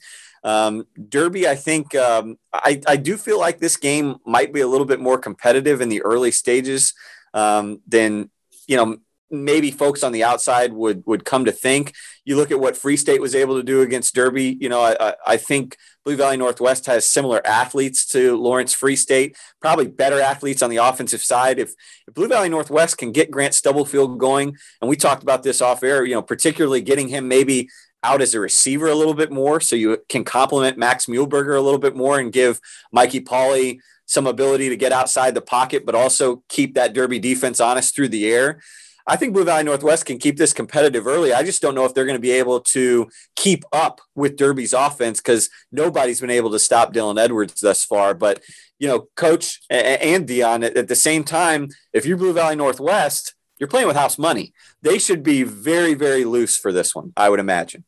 [0.44, 4.68] Um, Derby, I think um, I, I do feel like this game might be a
[4.68, 6.94] little bit more competitive in the early stages
[7.34, 8.30] um, than
[8.68, 8.98] you know
[9.32, 11.94] maybe folks on the outside would would come to think.
[12.24, 14.58] You look at what Free State was able to do against Derby.
[14.60, 19.36] You know, I, I think Blue Valley Northwest has similar athletes to Lawrence Free State,
[19.60, 21.60] probably better athletes on the offensive side.
[21.60, 21.74] If,
[22.08, 25.84] if Blue Valley Northwest can get Grant Stubblefield going, and we talked about this off
[25.84, 27.70] air, you know, particularly getting him maybe
[28.04, 31.62] out as a receiver a little bit more, so you can complement Max Muehlberger a
[31.62, 32.60] little bit more and give
[32.92, 37.60] Mikey Pauly some ability to get outside the pocket, but also keep that Derby defense
[37.60, 38.60] honest through the air.
[39.08, 41.34] I think Blue Valley Northwest can keep this competitive early.
[41.34, 44.74] I just don't know if they're going to be able to keep up with Derby's
[44.74, 48.14] offense because nobody's been able to stop Dylan Edwards thus far.
[48.14, 48.42] But,
[48.80, 53.68] you know, coach and Dion at the same time, if you're Blue Valley Northwest, you're
[53.68, 54.54] playing with house money.
[54.82, 57.84] They should be very, very loose for this one, I would imagine.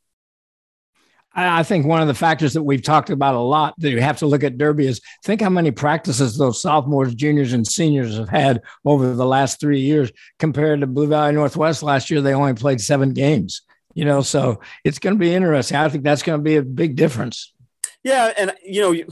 [1.36, 4.20] I think one of the factors that we've talked about a lot that you have
[4.20, 8.30] to look at Derby is think how many practices those sophomores, juniors, and seniors have
[8.30, 12.22] had over the last three years compared to Blue Valley Northwest last year.
[12.22, 13.64] They only played seven games,
[13.96, 15.78] you know, so it's going to be interesting.
[15.78, 17.52] I think that's going to be a big difference.
[18.04, 18.32] Yeah.
[18.38, 19.04] And, you know,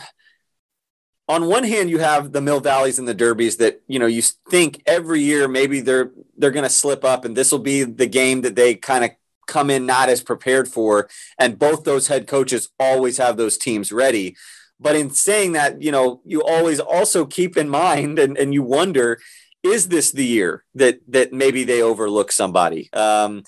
[1.28, 4.22] on one hand, you have the Mill Valleys and the Derbies that, you know, you
[4.50, 8.06] think every year maybe they're, they're going to slip up and this will be the
[8.06, 9.12] game that they kind of
[9.52, 11.10] come in not as prepared for.
[11.38, 14.36] And both those head coaches always have those teams ready.
[14.80, 18.64] But in saying that, you know, you always also keep in mind and, and you
[18.64, 19.20] wonder,
[19.62, 22.89] is this the year that that maybe they overlook somebody?
[22.93, 23.43] Um,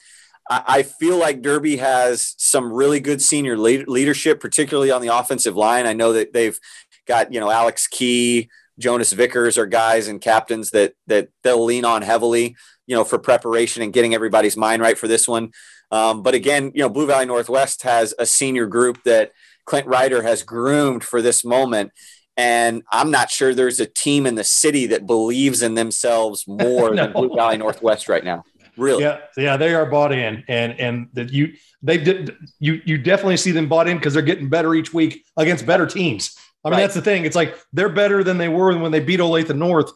[0.47, 5.55] I, I feel like Derby has some really good senior leadership, particularly on the offensive
[5.55, 5.87] line.
[5.87, 6.59] I know that they've
[7.07, 11.85] got, you know, Alex Key, Jonas Vickers are guys and captains that that they'll lean
[11.85, 12.55] on heavily,
[12.87, 15.51] you know, for preparation and getting everybody's mind right for this one.
[15.91, 19.31] Um, but again, you know, Blue Valley Northwest has a senior group that
[19.65, 21.91] Clint Ryder has groomed for this moment.
[22.35, 26.93] And I'm not sure there's a team in the city that believes in themselves more
[26.93, 27.03] no.
[27.03, 28.43] than Blue Valley Northwest right now.
[28.75, 29.03] Really?
[29.03, 31.53] Yeah, yeah, they are bought in, and and that you
[31.83, 35.23] they did you you definitely see them bought in because they're getting better each week
[35.37, 36.35] against better teams.
[36.65, 36.81] I mean, right.
[36.81, 37.25] that's the thing.
[37.25, 39.91] It's like they're better than they were when they beat Olathe North,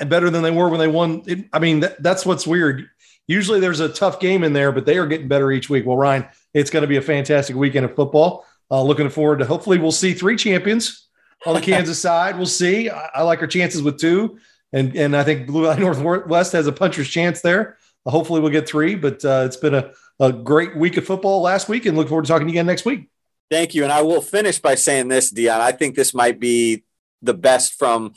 [0.00, 1.22] and better than they were when they won.
[1.26, 2.88] It, I mean, that, that's what's weird
[3.26, 5.86] usually there's a tough game in there, but they are getting better each week.
[5.86, 8.46] Well, Ryan, it's going to be a fantastic weekend of football.
[8.70, 11.08] Uh, looking forward to hopefully we'll see three champions
[11.46, 12.36] on the Kansas side.
[12.36, 12.90] We'll see.
[12.90, 14.38] I, I, like our chances with two,
[14.72, 17.78] and and I think Blue Valley Northwest has a puncher's chance there.
[18.06, 21.42] Uh, hopefully we'll get three, but uh, it's been a, a great week of football
[21.42, 23.08] last week, and look forward to talking to you again next week.
[23.50, 25.60] Thank you, and I will finish by saying this, Dion.
[25.60, 26.84] I think this might be
[27.20, 28.14] the best from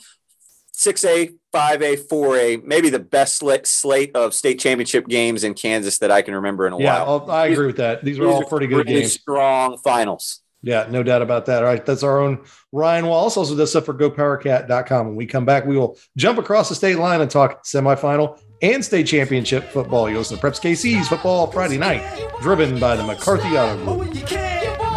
[0.74, 6.22] 6A, 5A, 4A, maybe the best slate of state championship games in Kansas that I
[6.22, 7.24] can remember in a yeah, while.
[7.26, 8.04] Yeah, I agree with that.
[8.04, 9.14] These are all pretty good really games.
[9.14, 10.42] Strong finals.
[10.62, 11.62] Yeah, no doubt about that.
[11.62, 11.84] All right.
[11.84, 13.36] That's our own Ryan Wallace.
[13.36, 15.06] Also does stuff for GoPowerCat.com.
[15.06, 18.84] When we come back, we will jump across the state line and talk semifinal and
[18.84, 20.10] state championship football.
[20.10, 22.02] You listen to Preps KC's Football Friday Night,
[22.40, 24.16] driven by the McCarthy Auto Group.
[24.18, 24.87] Oh,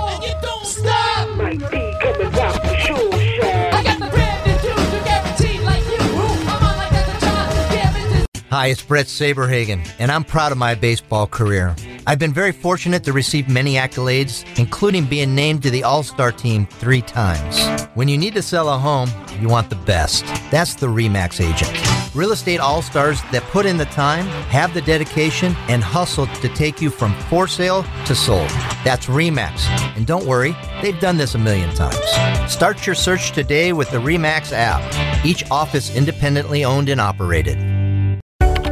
[8.51, 11.73] Hi, it's Bret Saberhagen, and I'm proud of my baseball career.
[12.05, 16.33] I've been very fortunate to receive many accolades, including being named to the All Star
[16.33, 17.65] team three times.
[17.93, 20.25] When you need to sell a home, you want the best.
[20.51, 22.13] That's the REMAX agent.
[22.13, 26.49] Real estate all stars that put in the time, have the dedication, and hustle to
[26.49, 28.49] take you from for sale to sold.
[28.83, 29.65] That's REMAX.
[29.95, 32.51] And don't worry, they've done this a million times.
[32.51, 37.70] Start your search today with the REMAX app, each office independently owned and operated.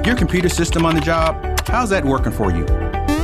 [0.09, 1.35] Your computer system on the job,
[1.67, 2.65] how's that working for you?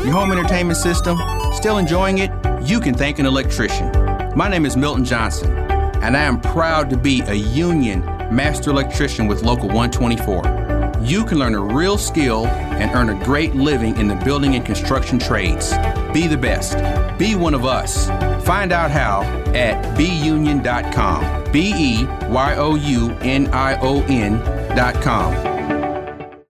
[0.03, 1.17] Your home entertainment system,
[1.51, 2.29] still enjoying it?
[2.61, 3.91] You can thank an electrician.
[4.35, 9.25] My name is Milton Johnson, and I am proud to be a union master electrician
[9.25, 11.01] with Local 124.
[11.01, 14.63] You can learn a real skill and earn a great living in the building and
[14.63, 15.71] construction trades.
[16.13, 16.77] Be the best.
[17.17, 18.09] Be one of us.
[18.45, 19.23] Find out how
[19.55, 21.51] at beunion.com.
[21.51, 25.54] B E Y O U N I O N.com.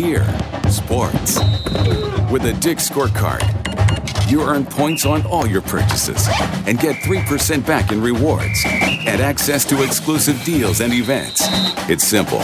[0.00, 0.24] Gear,
[0.70, 1.38] sports.
[2.30, 3.42] With a Dick scorecard,
[4.30, 6.26] you earn points on all your purchases
[6.66, 11.42] and get 3% back in rewards and access to exclusive deals and events.
[11.90, 12.40] It's simple.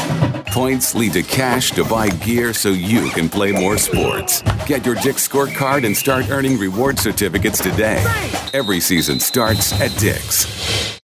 [0.52, 4.42] Points lead to cash to buy gear so you can play more sports.
[4.66, 8.04] Get your Dick scorecard and start earning reward certificates today.
[8.52, 11.00] Every season starts at Dick's.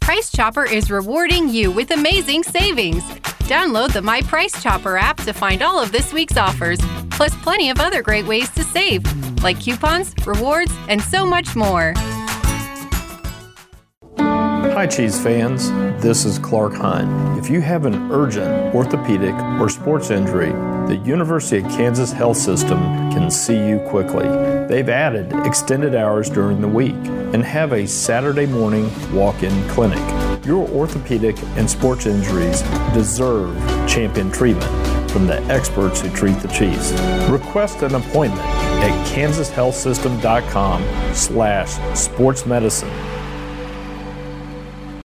[0.00, 3.04] Price Chopper is rewarding you with amazing savings.
[3.50, 6.78] Download the My Price Chopper app to find all of this week's offers,
[7.10, 9.02] plus plenty of other great ways to save,
[9.42, 11.92] like coupons, rewards, and so much more.
[14.72, 15.70] Hi, Chiefs fans.
[16.00, 17.36] This is Clark Hunt.
[17.38, 20.52] If you have an urgent orthopedic or sports injury,
[20.86, 22.78] the University of Kansas Health System
[23.10, 24.26] can see you quickly.
[24.68, 29.98] They've added extended hours during the week and have a Saturday morning walk in clinic.
[30.46, 32.62] Your orthopedic and sports injuries
[32.94, 33.56] deserve
[33.88, 34.70] champion treatment.
[35.10, 36.92] from the experts who treat the Chiefs.
[37.28, 41.68] Request an appointment at kansashealthsystem.com slash
[41.98, 43.19] sportsmedicine